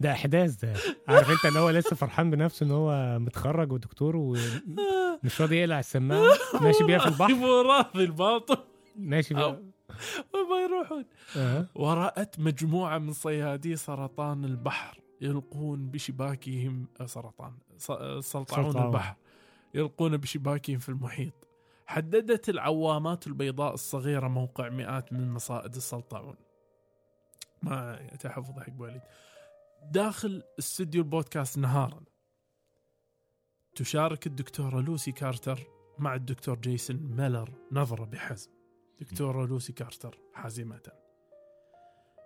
[0.00, 0.74] ده إحداث ده.
[1.08, 6.32] عارف أنت اللي هو لسه فرحان بنفسه إن هو متخرج ودكتور ومش راضي يقلع السماعة
[6.60, 7.32] ماشي بيها في البحر.
[7.44, 8.56] وراه البالطو
[8.96, 9.46] ماشي بيها.
[10.34, 11.04] وما يروحون.
[11.36, 11.66] آه.
[11.74, 17.52] ورأت مجموعة من صيادي سرطان البحر يلقون بشباكهم آه، سرطان
[18.20, 18.22] سلطعون
[18.72, 18.86] سلطعون.
[18.86, 19.16] البحر.
[19.74, 21.48] يلقون بشباكهم في المحيط.
[21.86, 26.34] حددت العوامات البيضاء الصغيرة موقع مئات من مصائد السلطعون
[27.62, 29.00] ما تحفظ حق وليد
[29.90, 32.04] داخل استوديو البودكاست نهارا.
[33.74, 35.66] تشارك الدكتورة لوسي كارتر
[35.98, 38.50] مع الدكتور جيسون ميلر نظرة بحزم.
[39.00, 40.92] دكتورة لوسي كارتر حازمة.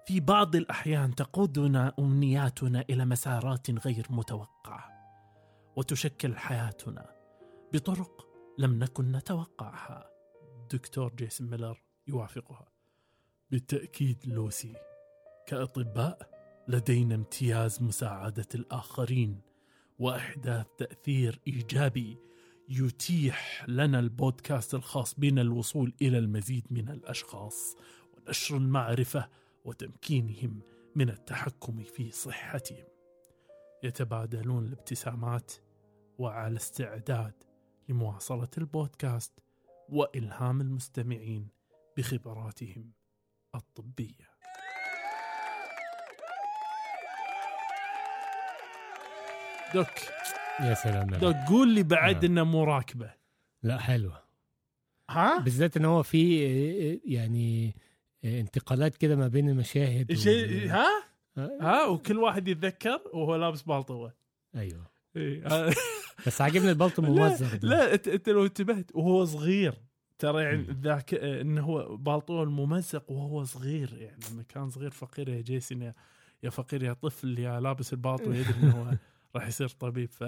[0.06, 4.90] في بعض الأحيان تقودنا أمنياتنا إلى مسارات غير متوقعة
[5.76, 7.16] وتشكل حياتنا
[7.72, 8.26] بطرق
[8.58, 10.10] لم نكن نتوقعها.
[10.72, 12.68] دكتور جيسون ميلر يوافقها.
[13.50, 14.74] بالتأكيد لوسي
[15.46, 16.39] كأطباء
[16.70, 19.40] لدينا امتياز مساعدة الآخرين
[19.98, 22.18] وإحداث تأثير إيجابي
[22.68, 27.76] يتيح لنا البودكاست الخاص بنا الوصول إلى المزيد من الأشخاص
[28.14, 29.28] ونشر المعرفة
[29.64, 30.60] وتمكينهم
[30.96, 32.86] من التحكم في صحتهم.
[33.82, 35.52] يتبادلون الابتسامات
[36.18, 37.34] وعلى استعداد
[37.88, 39.32] لمواصلة البودكاست
[39.88, 41.48] وإلهام المستمعين
[41.96, 42.92] بخبراتهم
[43.54, 44.29] الطبية.
[49.74, 49.86] دوك.
[50.60, 52.24] يا سلام دوك قول لي بعد نعم.
[52.24, 53.10] إنه مو راكبة.
[53.62, 54.22] لا حلوة.
[55.10, 57.76] ها؟ بالذات إن هو في آه، يعني
[58.24, 60.86] آه، انتقالات كده ما بين المشاهد شيء وال- ها؟
[61.38, 64.12] آه، ها؟ وكل واحد يتذكر وهو لابس بالطوة.
[64.56, 64.86] أيوه.
[65.16, 65.44] إيه.
[66.26, 67.68] بس عاجبني البلطو الممزق ده.
[67.68, 69.74] لا أنت أنت لو انتبهت وهو صغير.
[70.18, 70.66] ترى يعني.
[70.82, 73.94] ذاك انه هو بالطوه الممزق وهو صغير.
[73.98, 75.94] يعني لما كان صغير فقير يا جيسون يا,
[76.42, 78.94] يا فقير يا طفل يا لابس البالطو يدري إنه هو
[79.36, 80.24] راح يصير طبيب ف.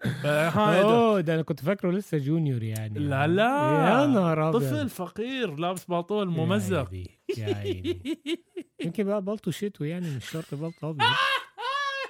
[0.26, 5.54] أوه ده أنا كنت فاكره لسه جونيور يعني لا لا يا نهار أبيض طفل فقير
[5.56, 8.02] لابس الممزق عيني، يا عيني
[8.84, 11.06] يمكن بقى بلطو شتوي يعني مش شرط بلطو أبيض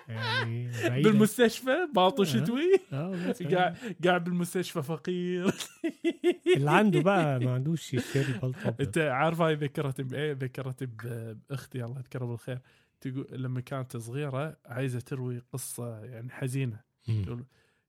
[0.09, 1.11] يعني بعيدة.
[1.11, 2.27] بالمستشفى بالطو آه.
[2.27, 3.57] شتوي مثلاً.
[3.57, 5.55] قاعد قاعد بالمستشفى فقير
[6.57, 11.99] اللي عنده بقى ما عندوش يشتري بلطو أنت عارف هاي ذكرت بايه؟ ذكرت باختي الله
[11.99, 12.59] يذكرها بالخير
[13.01, 16.81] تقول لما كانت صغيرة عايزة تروي قصة يعني حزينة.
[17.25, 17.45] تقول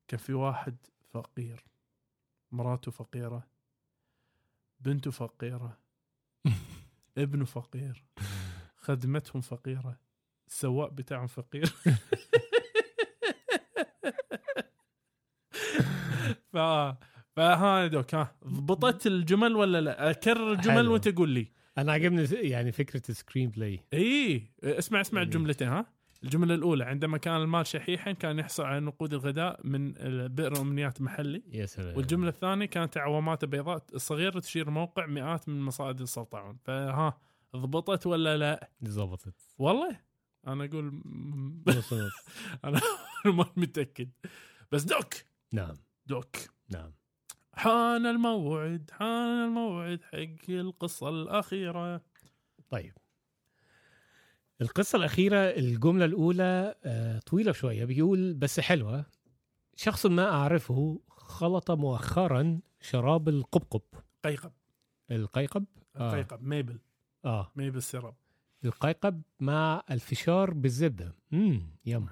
[0.08, 0.76] كان في واحد
[1.10, 1.64] فقير
[2.52, 3.48] مراته فقيرة
[4.80, 5.78] بنته فقيرة
[7.18, 8.06] ابنه فقير
[8.78, 10.00] خدمتهم فقيرة
[10.48, 11.66] السواق بتاعهم فقير
[16.54, 16.58] ف
[17.36, 20.88] فها دوك ها ضبطت الجمل ولا لا؟ أكرر الجمل.
[20.88, 23.80] وأنت قول لي أنا عجبني يعني فكرة ال screenplay.
[23.94, 25.22] اي اسمع اسمع.
[25.22, 25.86] الجملتين ها؟
[26.24, 29.92] الجملة الأولى عندما كان المال شحيحا كان يحصل على نقود الغذاء من
[30.28, 31.98] بئر أمنيات محلي يا سلام.
[31.98, 37.18] والجملة الثانية كانت عوامات بيضاء صغيرة تشير موقع مئات من مصائد السلطعون فها
[37.56, 40.00] ضبطت ولا لا؟ ظبطت والله؟
[40.48, 42.12] أنا أقول م- نص نص
[42.66, 42.82] أنا
[43.38, 44.10] ما متأكد.
[44.72, 45.14] بس دوك!
[45.54, 45.74] نعم.
[46.06, 46.36] دوك.
[46.70, 46.92] نعم.
[47.62, 52.02] حان الموعد حان الموعد حق القصة الأخيرة.
[52.70, 52.94] طيب.
[54.62, 59.06] القصة الأخيرة الجملة الأولى آه، طويلة شوية بيقول بس حلوة.
[59.76, 63.82] شخص ما أعرفه خلط مؤخرا شراب القبقب.
[64.24, 64.52] قيقب
[65.12, 66.12] القيقب؟ آه.
[66.12, 66.80] قيقب maple.
[67.26, 67.52] آه.
[67.56, 68.16] maple syrup
[68.66, 71.16] القيقب مع الفشار بالزبدة.
[71.32, 72.10] مم yum.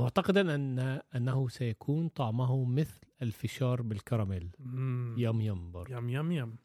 [0.00, 4.50] معتقدا أن أنه سيكون طعمه مثل الفشار بالكراميل.
[4.58, 5.14] مم.
[5.18, 6.56] yum yum برضه yum yum yum.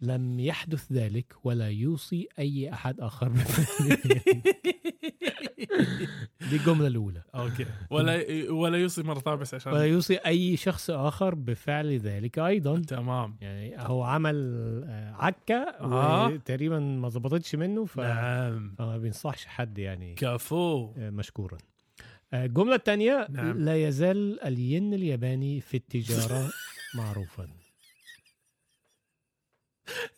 [0.00, 3.28] لم يحدث ذلك ولا يوصي أي أحد آخر.
[3.28, 4.32] بذلك.
[6.50, 7.22] دي الجملة الأولى.
[7.34, 7.66] أوكي.
[7.90, 12.78] ولا ولا يوصي مرة ثانية بس عشان ولا يوصي أي شخص آخر بفعل ذلك أيضا.
[12.78, 13.36] تمام.
[13.40, 14.36] يعني هو عمل
[14.88, 16.28] آه، عكة آه.
[16.28, 18.00] وتقريبا ما ظبطتش منه ف...
[18.00, 18.74] نعم.
[18.78, 20.92] فما بينصحش حد يعني كفو.
[20.96, 21.58] مشكورا.
[22.34, 23.58] الجملة الثانية نعم.
[23.58, 26.52] لا يزال الين الياباني في التجارة
[26.98, 27.44] معروفا.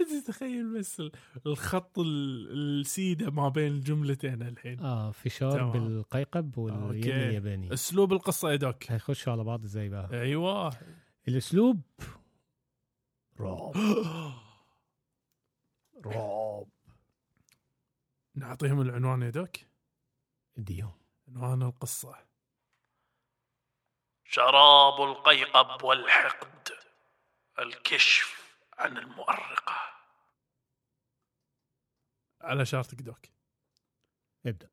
[0.00, 1.12] أنت تخيل بس ال-
[1.46, 4.80] الخط ال- السيدة ما بين الجملتين الحين.
[4.80, 5.70] آه فشار.
[5.70, 7.16] بالقيقب والين أوكي.
[7.28, 7.72] الياباني.
[7.72, 8.92] أسلوب القصة يا دوك.
[8.92, 10.08] هيخشوا على بعض إزاي بقى.
[10.20, 10.76] أيوه.
[11.28, 11.80] الأسلوب
[13.40, 13.72] رعب.
[16.06, 16.66] رعب.
[18.34, 19.56] نعطيهم العنوان يا دوك.
[20.58, 20.92] اديهم
[21.28, 22.16] عنوان القصة.
[24.24, 26.68] شراب القيقب والحقد
[27.58, 29.76] الكشف عن المؤرقة.
[32.40, 33.26] على شارتك دوك
[34.46, 34.68] ابدأ.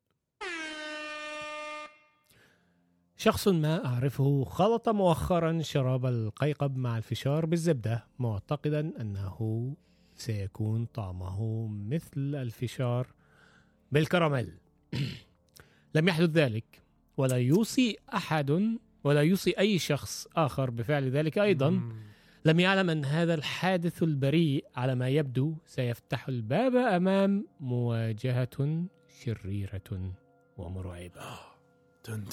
[3.18, 9.76] شخص ما أعرفه خلط مؤخرا شراب القيقب مع الفشار بالزبدة معتقدا أنه
[10.15, 13.08] سيكون طعمه مثل الفشار
[13.91, 14.60] بالكراميل.
[15.95, 16.81] لم يحدث ذلك
[17.17, 21.81] ولا يوصي أحد ولا يوصي أي شخص آخر بفعل ذلك أيضا.
[22.45, 28.86] لم يعلم أن هذا الحادث البريء على ما يبدو سيفتح الباب أمام مواجهة
[29.23, 30.13] شريرة
[30.58, 31.39] ومرعبة.
[32.03, 32.23] تن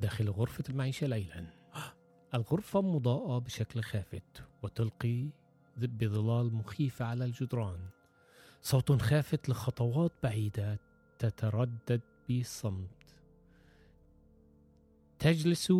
[0.00, 1.46] داخل غرفة المعيشة ليلا.
[2.34, 5.28] الغرفة مضاءة بشكل خافت وتلقي
[5.76, 7.78] بظلال مخيفة على الجدران.
[8.62, 10.78] صوت خافت لخطوات بعيدة
[11.20, 13.16] تتردد بصمت.
[15.18, 15.72] تجلس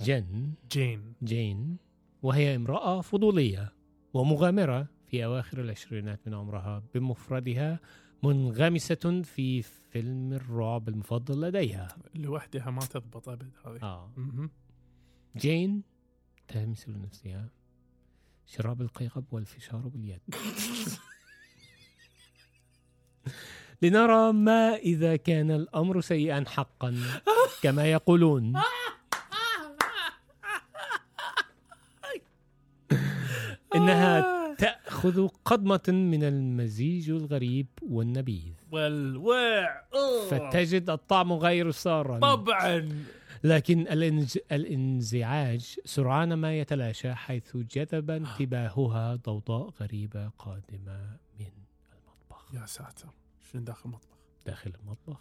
[0.00, 0.52] جن.
[0.70, 1.14] جين.
[1.22, 1.76] جين.
[2.22, 3.72] وهي امرأة فضولية
[4.14, 7.80] ومغامرة في أواخر العشرينات من عمرها بمفردها
[8.22, 11.88] منغمسة في فيلم الرعب المفضل لديها.
[12.14, 13.82] لوحدها ما تضبط أبد هذه.
[13.82, 14.10] آه.
[15.36, 15.82] جين
[16.48, 17.50] تهمس لنفسها
[18.46, 20.20] شراب القيقب والفشار بالزبدة.
[23.82, 26.94] لنرى ما إذا كان الأمر سيئا حقا
[27.62, 28.52] كما يقولون.
[33.74, 38.52] إنها تأخذ قضمة من المزيج الغريب والنبيذ.
[38.72, 39.82] والوع.
[40.30, 43.04] فتجد الطعم غير سارا طبعا.
[43.44, 44.38] لكن الانز...
[44.52, 51.52] الانزعاج سرعان ما يتلاشى حيث جذب انتباهها ضوضاء غريبة قادمة من
[51.92, 52.54] المطبخ.
[52.54, 53.08] يا ساتر.
[53.52, 55.20] شنو داخل المطبخ؟ داخل المطبخ.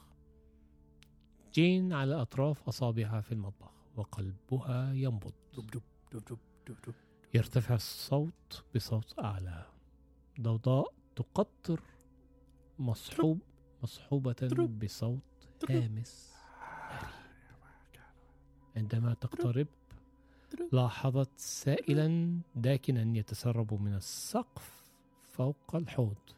[1.53, 5.33] جين على أطراف أصابعها في المطبخ وقلبها ينبض.
[5.57, 6.93] دب دب دب دب دب دب
[7.33, 9.65] يرتفع الصوت بصوت أعلى.
[10.41, 11.81] ضوضاء تقطر
[12.79, 13.39] مصحوب
[13.83, 14.35] مصحوبة
[14.81, 15.21] بصوت
[15.69, 16.33] هامس.
[18.75, 19.67] عندما تقترب
[20.71, 24.83] لاحظت سائلا داكنا يتسرب من السقف
[25.23, 26.36] فوق الحوض.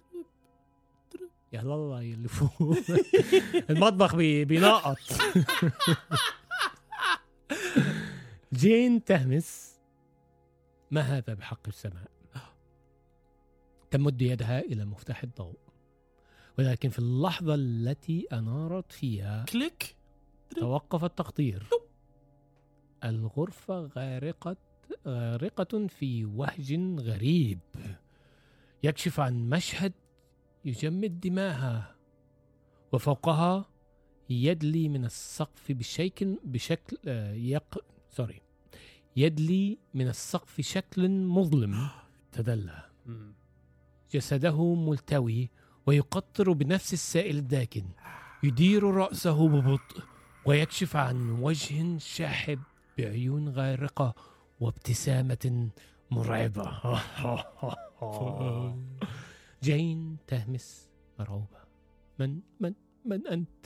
[1.54, 2.78] يا الله اللي فوق
[3.70, 4.98] المطبخ بي- بينقط.
[8.54, 9.80] جين تهمس.
[10.92, 12.12] ما هذا بحق السماء؟
[13.92, 15.58] تمد يدها إلى مفتاح الضوء.
[16.60, 19.96] ولكن في اللحظة التي أنارت فيها click.
[20.56, 21.68] توقف التقطير.
[23.04, 24.58] الغرفة غارقة
[25.08, 27.60] غارقة في وهج غريب.
[28.84, 29.94] يكشف عن مشهد
[30.70, 31.96] يجمد دماءها
[32.92, 33.66] وفوقها
[34.30, 38.42] يدلي من السقف بشكل بشكل آه، يق سوري
[39.16, 41.88] يدلي من السقف شكل مظلم
[42.34, 42.84] تدلى.
[44.14, 45.50] جسده ملتوي
[45.86, 47.86] ويقطر بنفس السائل الداكن.
[48.44, 50.04] يدير رأسه ببطء
[50.46, 52.60] ويكشف عن وجه شاحب
[52.98, 54.16] بعيون غارقة
[54.60, 55.70] وابتسامة
[56.12, 56.72] مرعبة.
[59.64, 60.90] جين تهمس
[61.20, 61.60] مرعوبة
[62.20, 62.74] من من
[63.06, 63.66] من أنت؟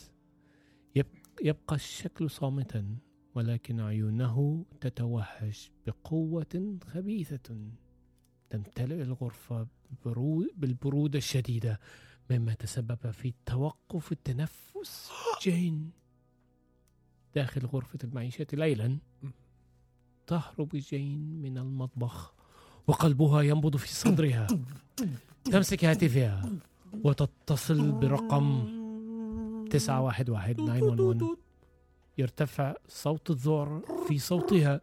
[0.95, 1.05] يب
[1.43, 2.95] يبقى الشكل صامتا
[3.35, 7.57] ولكن عيونه تتوهج بقوة خبيثة.
[8.49, 9.67] تمتلئ الغرفة
[10.05, 11.79] برو- بالبرودة الشديدة
[12.31, 15.11] مما تسبب في توقف التنفس.
[15.41, 15.91] جين
[17.35, 18.97] داخل غرفة المعيشة ليلا.
[20.27, 22.33] تهرب جين من المطبخ
[22.87, 24.47] وقلبها ينبض في صدرها.
[25.51, 26.49] تمسك هاتفها
[27.03, 28.65] وتتصل برقم
[29.71, 31.35] 911 911
[32.17, 34.81] يرتفع صوت الذعر في صوتها.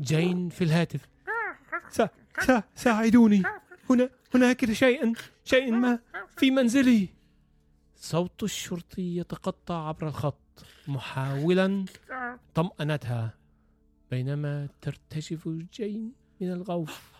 [0.00, 1.08] جين في الهاتف.
[1.90, 2.08] سا
[2.40, 3.42] سا ساعدوني.
[3.90, 5.12] هنا هناك شيء
[5.44, 5.98] شيء ما
[6.36, 7.08] في منزلي.
[7.96, 11.84] صوت الشرطي يتقطع عبر الخط محاولا
[12.54, 13.34] طمأنتها.
[14.10, 17.12] بينما ترتجف جين من الغوف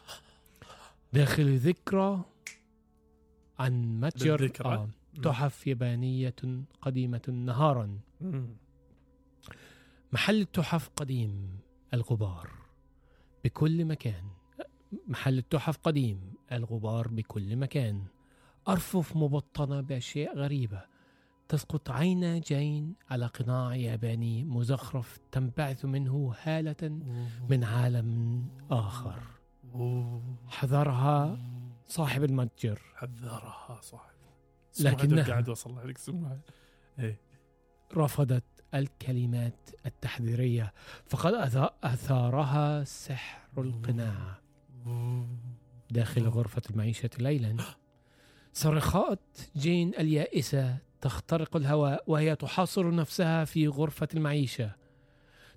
[1.12, 2.24] داخل ذكرى
[3.62, 4.88] عن متجر؟ آه
[5.22, 6.34] تحف يابانية
[6.82, 7.98] قديمة نهارا.
[10.12, 11.58] محل التحف قديم
[11.94, 12.50] الغبار
[13.44, 14.24] بكل مكان.
[15.06, 16.20] محل التحف قديم
[16.52, 18.04] الغبار بكل مكان.
[18.68, 20.82] أرفف مبطنة بأشياء غريبة.
[21.48, 26.88] تسقط عين جين على قناع ياباني مزخرف تنبعث منه هالة
[27.50, 29.22] من عالم آخر.
[30.48, 31.38] حذرها
[31.92, 32.80] صاحب المتجر.
[32.94, 34.12] حذرها صاحب.
[34.80, 36.40] لكنها- قاعد اوصل لك اسمها
[36.98, 37.20] إيه.
[37.96, 40.72] رفضت الكلمات التحذيرية
[41.06, 44.38] فقد أث- أثارها سحر القناع.
[45.90, 47.56] داخل غرفة المعيشة ليلا
[48.52, 49.20] صرخات
[49.56, 54.72] جين اليائسة تخترق الهواء وهي تحاصر نفسها في غرفة المعيشة.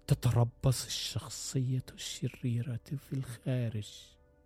[0.08, 3.90] تتربص الشخصية الشريرة في الخارج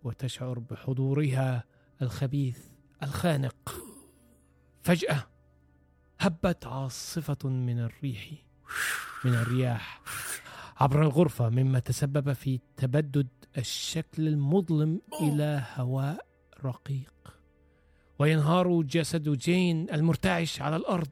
[0.04, 1.64] وتشعر بحضورها.
[2.02, 2.58] الخبيث
[3.02, 3.74] الخانق.
[4.82, 5.26] فجأة
[6.20, 8.30] هبت عاصفة من الريح
[9.24, 10.02] من الرياح
[10.76, 13.28] عبر الغرفة مما تسبب في تبدد
[13.58, 16.26] الشكل المظلم إلى هواء
[16.64, 17.14] رقيق.
[18.18, 21.10] وينهار جسد جين المرتعش على الأرض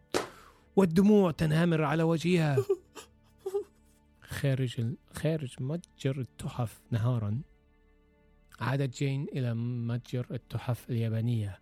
[0.76, 2.56] والدموع تنهمر على وجهها.
[4.22, 7.40] خارج خارج متجر التحف نهارا.
[8.60, 11.60] عادت جين إلى متجر التحف اليابانية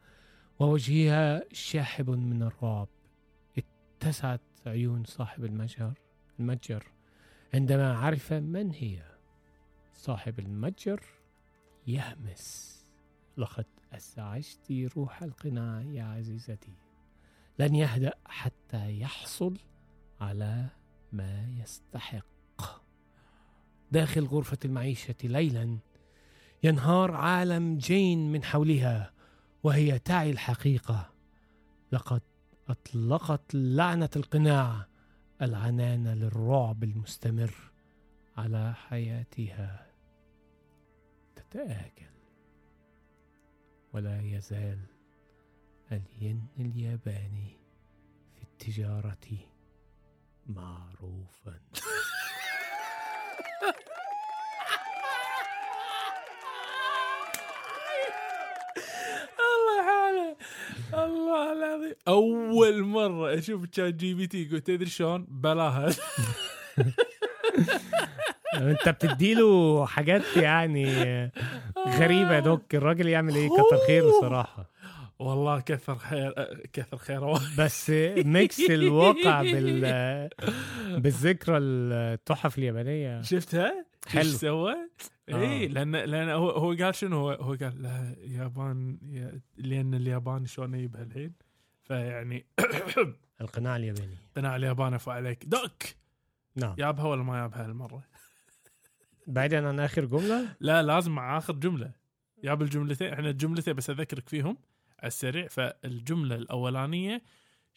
[0.58, 2.88] ووجهها شاحب من الرعب.
[3.58, 5.92] اتسعت عيون صاحب المتجر
[6.40, 6.86] المتجر
[7.54, 9.02] عندما عرف من هي.
[9.94, 11.04] صاحب المتجر
[11.86, 12.76] يهمس.
[13.36, 16.74] لقد أزعجت روح القناع يا عزيزتي.
[17.58, 19.58] لن يهدأ حتى يحصل
[20.20, 20.68] على
[21.12, 22.26] ما يستحق.
[23.92, 25.78] داخل غرفة المعيشة ليلا
[26.62, 29.12] ينهار عالم جين من حولها
[29.62, 31.10] وهي تعي الحقيقة.
[31.92, 32.22] لقد
[32.68, 34.86] أطلقت لعنة القناع
[35.42, 37.54] العنان للرعب المستمر
[38.36, 39.86] على حياتها.
[41.36, 42.16] تتآكل.
[43.92, 44.78] ولا يزال
[45.92, 47.58] الين الياباني
[48.34, 49.38] في التجارة
[50.46, 51.60] معروفا
[59.46, 60.35] الله حاله
[60.94, 61.94] الله العظيم.
[62.08, 65.88] أول مرة أشوف ChatGPT قلت تدري شلون؟ بلاها
[68.54, 70.86] أنت بتديله حاجات يعني
[71.88, 72.74] غريبة يا دوك.
[72.74, 74.70] الراجل يعمل إيه؟ كتر خيره صراحة.
[75.18, 76.32] والله كثر خير
[76.72, 80.28] كثر خيره بس mix الواقع بال
[80.88, 83.22] بالذكرى التحف اليابانية.
[83.22, 84.20] شفتها؟ حلو.
[84.22, 84.72] إيش سوى؟
[85.28, 85.34] آه.
[85.34, 90.46] اي لأن لأن هو هو قال شنو؟ هو هو قال لا يابان يا- لأن اليابان
[90.46, 91.32] شلون يجيبها الحين
[91.84, 92.46] فيعني
[93.40, 94.16] القناع الياباني.
[94.36, 95.44] قناع اليابان أفو عليك.
[95.46, 95.82] دوك!
[96.56, 96.74] نعم.
[96.78, 98.02] يابها ولا ما يابها هالمرة؟
[99.26, 101.92] بعيدا عن آخر جملة؟ لا لازم مع اخر جملة.
[102.44, 104.56] جاب الجملتين إحنا الجملتين بس أذكرك فيهم
[104.98, 105.48] على السريع.
[105.48, 107.22] فالجملة الأولانية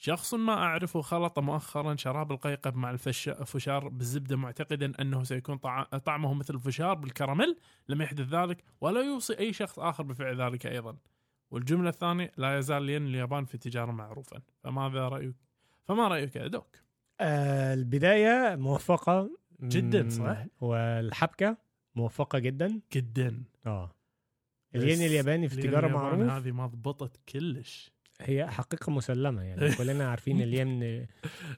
[0.02, 6.34] شخص ما أعرفه خلط مؤخرا شراب القيقب مع الفشار بالزبدة معتقدا أنه سيكون طع- طعمه
[6.34, 7.58] مثل الفشار بالكراميل
[7.90, 10.98] لم يحدث ذلك ولا يوصي أي شخص آخر بفعل ذلك أيضا.
[11.52, 14.42] والجملة الثانية لا يزال الين اليابان في التجارة معروفا.
[14.64, 15.36] فماذا رأيك؟
[15.88, 16.76] فما رأيك يا دوك؟
[17.20, 19.30] آه البداية موفقة.
[19.64, 21.58] جداً، صح؟ والحبكة
[21.96, 22.80] موفقة جدا.
[22.94, 23.44] جدا.
[23.66, 23.92] آه.
[24.76, 26.30] الين الياباني في اليابان معروف.
[26.30, 27.92] هذه ما ضبطت كلش.
[28.22, 31.08] هي حقيقة مسلمة يعني كلنا عارفين الين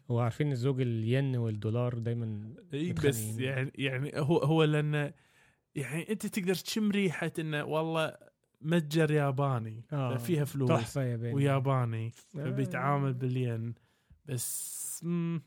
[0.09, 3.37] وعارفين الزوج الين والدولار دايما اي بس.
[3.39, 5.11] يعني يعني هو هو لأن
[5.75, 8.17] يعني أنت تقدر تشم ريحة إنه والله
[8.61, 12.37] متجر ياباني آه، فيها فلوس تحفة ياباني وياباني آه.
[12.37, 13.73] فبيتعامل بالين
[14.25, 14.81] بس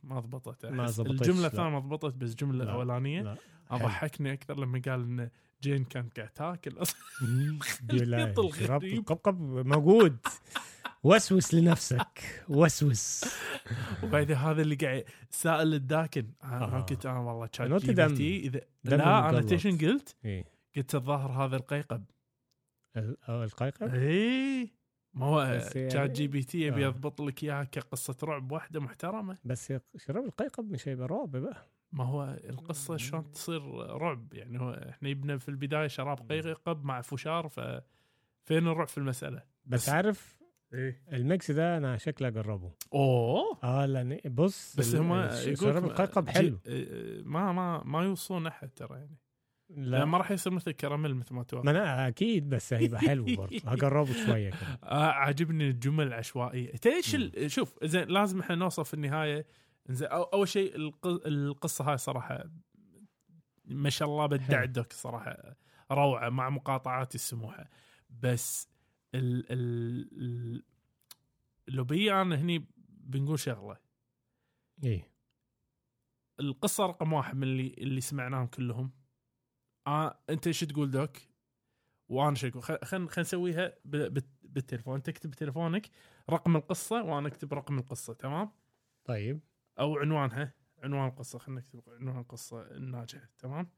[0.02, 1.46] ما ضبطت ما لا.
[1.46, 3.36] الثانية ما ضبطت بس الاولانيه لا
[3.70, 5.30] أضحكني أكثر لما قال ان
[5.64, 7.00] جين كانت قاعد تاكل أصلا.
[8.98, 10.16] القبقب موجود.
[11.02, 12.44] وسوس لنفسك.
[12.48, 13.24] وسوس.
[14.02, 16.26] وبعدين هذا اللي قاعد سائل الداكن.
[16.44, 16.80] أنا آه.
[16.80, 17.92] قلت أنا والله شات جي.
[17.92, 18.46] بي تي.
[18.46, 19.40] إذا لا أنا.
[19.42, 20.16] تيشن قلت.
[20.24, 20.44] إيه.
[20.76, 22.04] قلت الظاهر هذا القيقب.
[22.96, 24.70] ال- آه، القيقب؟ اي
[25.14, 26.88] ما هو بس يعني- ChatGPT يبي آه.
[26.88, 29.38] يضبط لك اياها كقصة رعب واحدة محترمة.
[29.44, 31.66] بس شراب القيقب مش هيبقى رعب بقى.
[31.94, 33.62] ما هو القصة شلون تصير
[33.96, 39.42] رعب؟ يعني هو إحنا يبنى في البداية شراب قيقب مع فشار ففين الرعب في المسألة؟
[39.66, 40.36] بس بس- عارف
[40.74, 42.72] إيه؟ الميكس ده أنا شكلي أجربه.
[42.94, 43.58] أوه!
[43.64, 46.58] آه لأن بص بس ال- هم الش- يقول شراب القيقب حلو.
[47.24, 49.16] ما ما ما يوصون احد ترى يعني.
[49.70, 49.96] لا.
[49.98, 51.62] لا ما راح يصير مثل كراميل مثل ما توقع.
[51.64, 53.56] ما أنا أكيد بس هيبقى حلو برضه.
[53.70, 54.78] هجربه شوية كده.
[54.84, 56.72] آه عاجبني الجمل العشوائية.
[56.86, 57.16] إيش
[57.46, 59.46] شوف زين لازم إحنا نوصل في النهاية
[59.88, 62.44] زين أول شيء الق- القصة هاي صراحة
[63.64, 65.56] ما شاء الله بدعدك صراحة
[65.92, 67.70] روعة مع مقاطعات السموحه
[68.10, 68.68] بس
[69.14, 70.64] ال ال ال
[71.68, 73.76] لو بي أنا هني بنقول شغلة.
[74.84, 75.10] إيه.
[76.40, 78.92] القصة رقم واحد من اللي اللي سمعناهم كلهم.
[79.86, 81.16] آه أنت إيش تقول دوك؟
[82.08, 85.02] وأنا شو أقول؟ خلينا خل نسويها بالتليفون.
[85.02, 85.90] تكتب بتليفونك
[86.30, 88.50] رقم القصة وأنا أكتب رقم القصة تمام؟
[89.04, 89.40] طيب.
[89.78, 93.68] أو عنوانها عنوان القصة خلينا نكتب عنوان القصة الناجحة تمام؟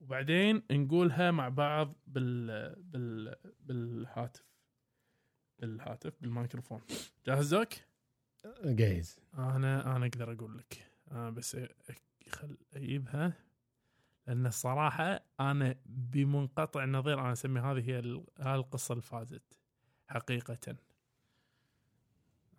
[0.00, 4.44] وبعدين نقولها مع بعض بال بال بالهاتف
[5.58, 6.80] بالهاتف بالميكروفون
[7.26, 7.68] جاهز دوك؟
[8.64, 9.18] جاهز.
[9.34, 10.90] أنا أنا أقدر أقول لك.
[11.10, 11.92] أنا بس أ-
[12.28, 13.32] خل أجيبها
[14.26, 19.58] لأن الصراحة أنا بمنقطع النظير أنا أسمي هذه هي هاي القصة اللي فازت
[20.06, 20.76] حقيقة.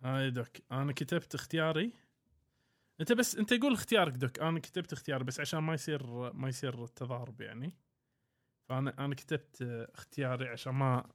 [0.02, 1.92] هاي دوك أنا كتبت اختياري.
[3.00, 4.38] أنت بس أنت قول اختيارك دوك.
[4.40, 7.72] أنا كتبت اختياري بس عشان ما يصير ما يصير تضارب يعني.
[8.68, 9.62] فأنا أنا كتبت
[9.94, 11.10] اختياري عشان ما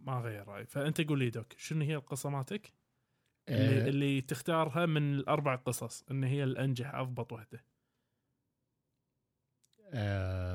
[0.00, 2.72] ما اغير رايي فأنت قول لي دوك شنو هي القصة مالتك؟
[3.48, 3.88] اللي, آه.
[3.88, 7.64] اللي تختارها من الأربع قصص إن هي الأنجح أضبط وحدة.
[9.94, 10.51] آه.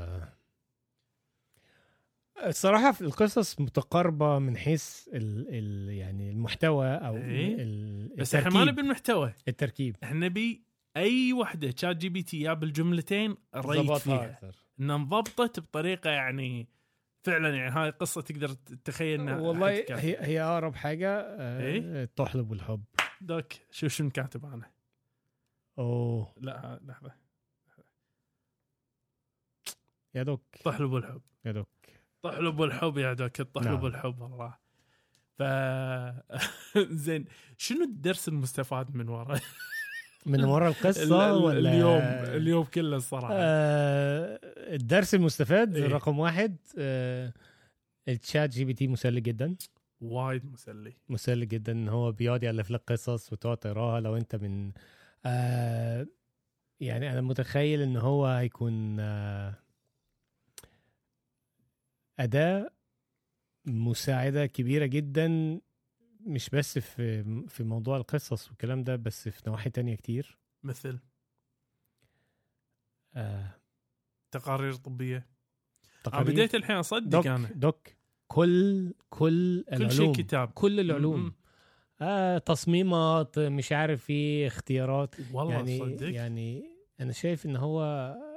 [2.49, 7.55] الصراحة في القصص متقاربة من حيث ال ال يعني المحتوى أو إيه.
[7.59, 9.33] ال بس إحنا ما نبي المحتوى.
[9.47, 9.95] التركيب.
[10.03, 10.63] إحنا نبي
[10.97, 14.25] أي وحدة شات جي بي تي يا بالجملتين ريت فيها.
[14.31, 14.55] أكثر.
[14.79, 16.67] إنها انضبطت بطريقة يعني
[17.23, 19.69] فعلا يعني هاي قصة تقدر تتخيل إنها والله.
[19.89, 22.83] هي هي أقرب حاجة آه إيه؟ الطحلب والحب
[23.21, 24.71] دوك شوف شنو كاتب أنا
[25.79, 26.33] أوه.
[26.37, 27.11] لا لحظة.
[30.15, 30.43] يا دوك.
[30.65, 31.67] طحلب والحب يا دوك.
[32.21, 33.83] طحلب والحب يا دوك الطحلب نعم.
[33.83, 34.57] والحب والله
[35.37, 35.43] ف
[37.05, 37.25] زين
[37.57, 39.39] شنو الدرس المستفاد من ورا؟
[40.25, 42.01] من ورا ال- القصة ال- ولا اليوم
[42.35, 43.33] اليوم كله الصراحة.
[43.33, 44.39] آه
[44.75, 47.33] الدرس المستفاد إيه؟ رقم واحد آه
[48.07, 49.55] ال ChatGPT مسلي جدا.
[50.01, 50.93] وايد مسلي.
[51.09, 51.71] مسلي جدا.
[51.71, 54.71] ان هو بيقعد يالف لك قصص وتقعد تقراها لو أنت من
[55.25, 56.07] آه
[56.79, 59.55] يعني أنا متخيل ان هو هيكون آه
[62.19, 62.69] أداة
[63.65, 65.59] مساعدة كبيرة جدا
[66.19, 70.37] مش بس في في موضوع القصص والكلام ده بس في نواحي تانية كتير.
[70.63, 70.99] مثل؟
[73.15, 73.55] آه.
[74.31, 75.17] تقارير طبية.
[75.17, 77.49] أنا تقارير؟ بديت الحين أصدق دوك أنا.
[77.55, 77.87] دوك.
[78.27, 80.13] كل كل كل شيء العلوم.
[80.13, 80.47] كتاب.
[80.51, 81.33] كل العلوم.
[82.01, 85.15] آه تصميمات مش عارف إيه اختيارات.
[85.33, 86.09] والله يعني صدق.
[86.09, 87.81] يعني أنا شايف إن هو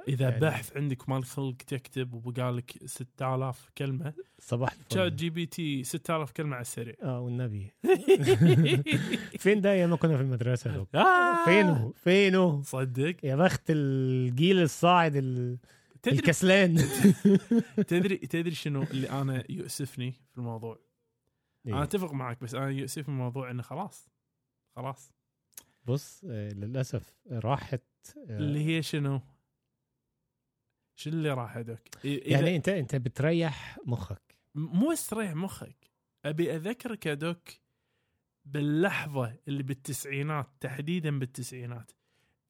[0.07, 6.31] إذا يعني بحث عندك مال خلق تكتب وبقالك 6000 كلمة صباح شات الفل GPT 6000
[6.31, 6.95] كلمة على السريع.
[7.03, 7.71] آه والنبي.
[9.39, 11.45] فين ده ما كنا في المدرسة دوك آه!
[11.45, 13.15] فينه فينه صدق.
[13.23, 15.57] يا بخت الجيل الصاعد ال-
[16.03, 16.75] تدري الكسلان.
[17.87, 20.79] تدري تدري شنو اللي أنا يؤسفني في الموضوع؟
[21.67, 21.83] أنا إيه.
[21.83, 24.09] أتفق معك بس أنا يؤسفني الموضوع إنه خلاص.
[24.75, 25.11] خلاص.
[25.85, 27.81] بص آه، للأسف راحت
[28.29, 29.21] آه، اللي هي شنو؟
[30.95, 34.35] شو اللي راح إذا- يعني انت أنت بتريح مخك.
[34.55, 35.91] مو استريح مخك
[36.25, 37.49] أبي أذكرك يا دوك
[38.45, 41.91] باللحظة اللي بالتسعينات تحديدا بالتسعينات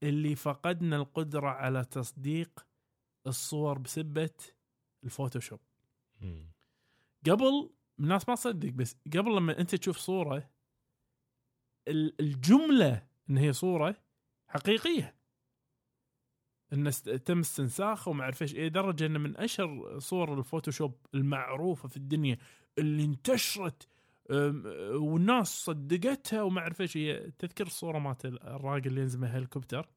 [0.04, 2.66] اللي فقدنا القدرة على تصديق
[3.28, 4.30] الصور بسبة
[5.04, 5.60] الفوتوشوب.
[7.30, 7.70] قبل
[8.00, 10.50] الناس ما تصدق بس قبل لما أنت تشوف صورة
[11.88, 13.96] ال- الجملة إن هي صورة
[14.48, 15.16] حقيقية.
[16.74, 21.88] ان است- تم استنساخه وما أعرف إيش إيه درجه إنه من أشهر صور الفوتوشوب المعروفة
[21.89, 22.38] في الدنيا
[22.78, 23.88] اللي انتشرت
[24.93, 29.89] والناس صدقتها وما أعرف إيش هي تذكر الصورة مالت الراجل اللي ينزل من الهليكوبتر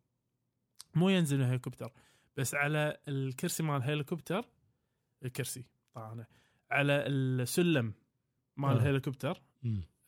[0.95, 1.93] مو ينزل من الهليكوبتر
[2.37, 4.45] بس على الكرسي مال الهليكوبتر
[5.25, 5.65] الكرسي
[5.95, 6.25] طبعا
[6.71, 7.93] على السلم
[8.57, 8.71] مال.
[8.77, 9.43] الهليكوبتر.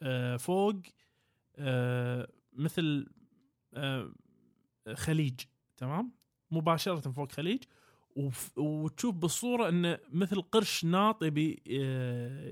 [0.02, 0.82] آه، فوق
[1.56, 3.06] آه، مثل
[3.74, 4.12] آه،
[4.94, 5.40] خليج
[5.76, 6.12] تمام
[6.50, 7.62] مباشرة فوق خليج
[8.16, 12.48] وف- وتشوف بالصورة إنه مثل قرش ناط يبي آه،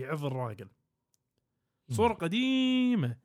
[0.00, 0.68] يعض الراجل.
[1.90, 3.16] صورة قديمة.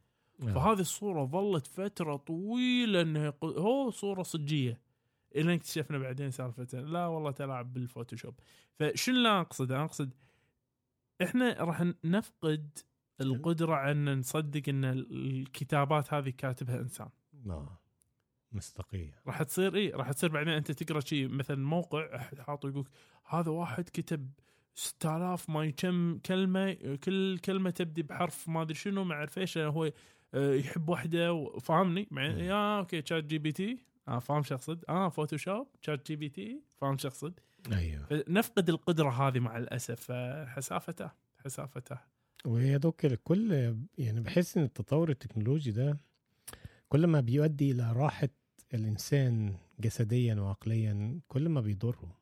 [0.42, 0.46] آه.
[0.54, 4.82] فهذه الصورة ظلت فترة طويلة انها هو صورة صجية.
[5.36, 8.34] إلى أن اكتشفنا بعدين سالفة لا والله تلاعب بالفوتوشوب.
[8.80, 10.14] فشو اللي أقصد؟ أقصد
[11.22, 12.78] إحنا راح نفقد
[13.22, 17.10] القدرة على إن نصدق إن الكتابات هذه كاتبها إنسان.
[17.48, 17.80] آه.
[18.52, 19.22] مصداقية.
[19.28, 22.88] راح تصير إيه راح تصير بعدين أنت تقرأ شيء مثلا موقع حاطه يقول
[23.30, 24.30] هذا واحد كتب
[24.76, 26.74] 6000 ما كم كلمة
[27.04, 29.92] كل كلمة تبدي بحرف ما أدري شنو ما أعرف إيش هو
[30.34, 32.08] آه، يحب وحده و- فاهمني.
[32.46, 37.40] يا أوكي ChatGPT آه فاهم شو أقصد؟ آه فوتوشوب ChatGPT فاهم شو أقصد؟
[37.72, 38.06] أيوه.
[38.06, 41.12] فنفقد القدرة هذه مع الأسف فحسافته
[41.46, 41.98] حسافته.
[42.46, 45.98] ويا دوك الكل يعني بحس إن التطور التكنولوجي ده
[46.90, 48.30] كل ما بيؤدي إلى راحة
[48.74, 52.18] الإنسان جسديا وعقليا كل ما بيضره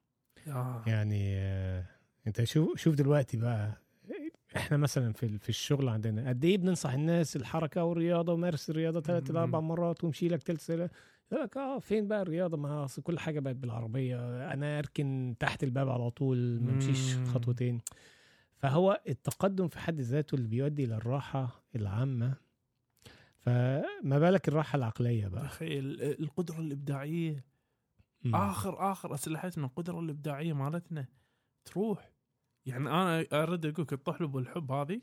[0.47, 0.83] آه.
[0.87, 1.85] يعني آه،
[2.27, 3.77] أنت شوف شوف دلوقتي بقى
[4.55, 9.29] إحنا مثلا في في الشغل عندنا قد إيه بننصح الناس الحركة والرياضة ومارس الرياضة ثلاث
[9.29, 9.59] إلى أربع.
[9.59, 10.89] مرات وامشي لك ثلث سنه
[11.31, 14.17] يقول لك آه فين بقى الرياضة ما أصل كل حاجة بقت بالعربية
[14.53, 17.15] أنا أركن تحت الباب على طول ما أمشيش.
[17.17, 17.81] خطوتين
[18.57, 22.33] فهو التقدم في حد ذاته اللي بيؤدي إلى الراحة العامة
[23.45, 25.43] فما بالك الراحة العقلية بقى.
[25.43, 27.45] تخيل القدرة الإبداعية.
[28.23, 28.35] مم.
[28.35, 31.05] آخر آخر أسلحتنا القدرة الإبداعية مالتنا
[31.65, 32.11] تروح.
[32.65, 35.01] يعني أنا ارد أقول لك الطحلب والحب هذه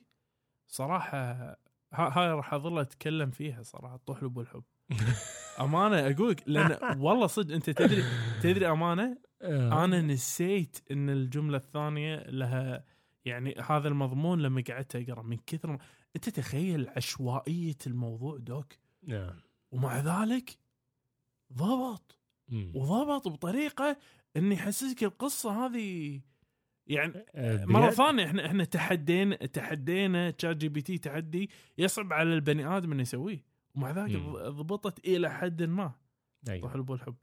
[0.68, 1.57] صراحة ها-
[1.93, 4.64] هاي راح أظل أتكلم فيها صراحة الطحلب والحب.
[5.61, 8.03] أمانة أقول لك لأن والله صدق أنت تدري
[8.43, 9.84] تدري أمانة؟ آه.
[9.84, 12.84] أنا نسيت إن الجملة الثانية لها
[13.24, 15.78] يعني هذا المضمون لما قعدت أقرأ من كثر ما
[16.16, 19.34] أنت تخيل عشوائية الموضوع دوك نعم
[19.70, 20.58] ومع ذلك
[21.52, 22.18] ضبط
[22.48, 22.72] مم.
[22.74, 23.96] وضبط بطريقة
[24.36, 26.20] انه يحسسك القصة هذه
[26.86, 33.02] يعني آه، مرة؟ ثانية إحنا إحنا تحدينا تحدينا ChatGPT تحدي يصعب على البني آدم إنه
[33.02, 33.44] يسويه
[33.74, 34.16] ومع ذلك.
[34.48, 35.92] ضبطت إلى حد ما
[36.48, 36.68] أيوة.
[36.68, 37.16] طحلب والحب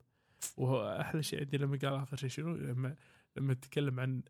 [0.57, 2.95] واحلى شيء عندي لما قال آخر شيء شنو لما
[3.37, 4.21] لما تكلم عن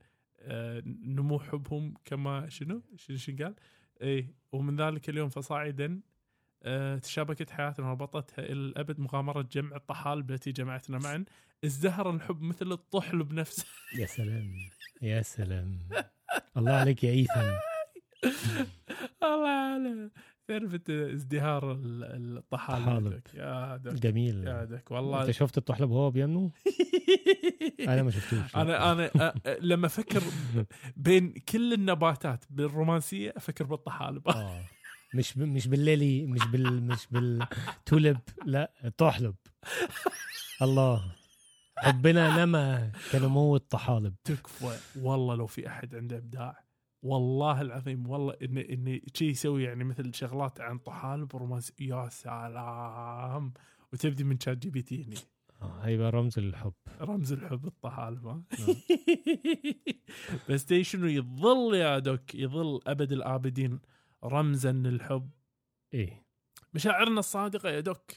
[0.86, 3.56] نمو حبهم كما شنو؟ شنو قال؟
[4.02, 6.02] اي ومن ذلك اليوم فصاعدا
[6.64, 11.26] آه، تشابكت حياتنا وربطتها إلى الأبد مغامرة جمع الطحالب التي جمعتنا معا.
[11.66, 13.66] ازدهر الحب مثل الطحلب نفسه
[13.96, 14.54] يا سلام.
[15.02, 15.80] يا سلام.
[16.58, 17.52] الله عليك يا ايثن
[19.24, 20.10] الله على
[20.48, 23.22] تعرف انت ازدهار ال- الطحالب.
[23.34, 26.52] يا دوك جميل يا انت والله شفت الطحلب وهو بينمو؟
[27.88, 28.56] أنا ما شفتوش.
[28.56, 30.22] أنا أنا لما أفكر
[30.98, 34.28] بين كل النباتات بالرومانسية أفكر بالطحالب.
[34.28, 34.62] آه.
[35.14, 35.42] مش ب...
[35.42, 39.36] مش بال lily مش بال مش بال tulip لا طحلب
[40.62, 41.12] الله.
[41.78, 44.16] حبنا نما كنمو الطحالب.
[44.24, 44.78] تكفى.
[45.02, 46.67] والله لو في أحد عنده إبداع
[47.02, 53.54] والله العظيم والله انه انه شي يسوي يعني مثل شغلات عن طحالب ورومانسي يا سلام!
[53.94, 55.16] وتبدي من ChatGPT هني.
[55.62, 58.76] آه هيبقى رمز للحب رمز الحب الطحالب ها نعم.
[60.50, 63.80] بس شنو؟ يظل يا دوك يظل أبد الآبدين
[64.24, 65.30] رمزا للحب.
[65.94, 66.26] إيه.
[66.74, 68.12] مشاعرنا الصادقة يا دوك.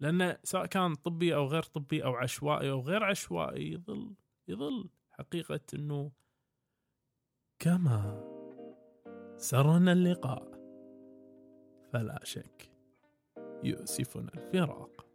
[0.00, 4.14] لأنه سواء كان طبي أو غير طبي أو عشوائي أو غير عشوائي يظل
[4.48, 6.12] يظل حقيقة إنه
[7.60, 8.24] كما
[9.36, 10.48] سرنا اللقاء.
[11.92, 12.70] فلا شك
[13.64, 15.06] يؤسفنا الفراق.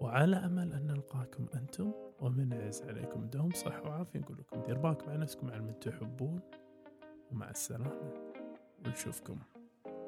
[0.00, 5.10] وعلى أمل أن نلقاكم أنتم ومن يعز عليكم دوم صحة وعافية نقول لكم دير بالكم
[5.10, 6.40] على نفسكم على من تحبون.
[7.30, 8.32] ومع السلامة
[8.86, 9.38] ونشوفكم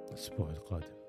[0.08, 1.03] الأسبوع القادم.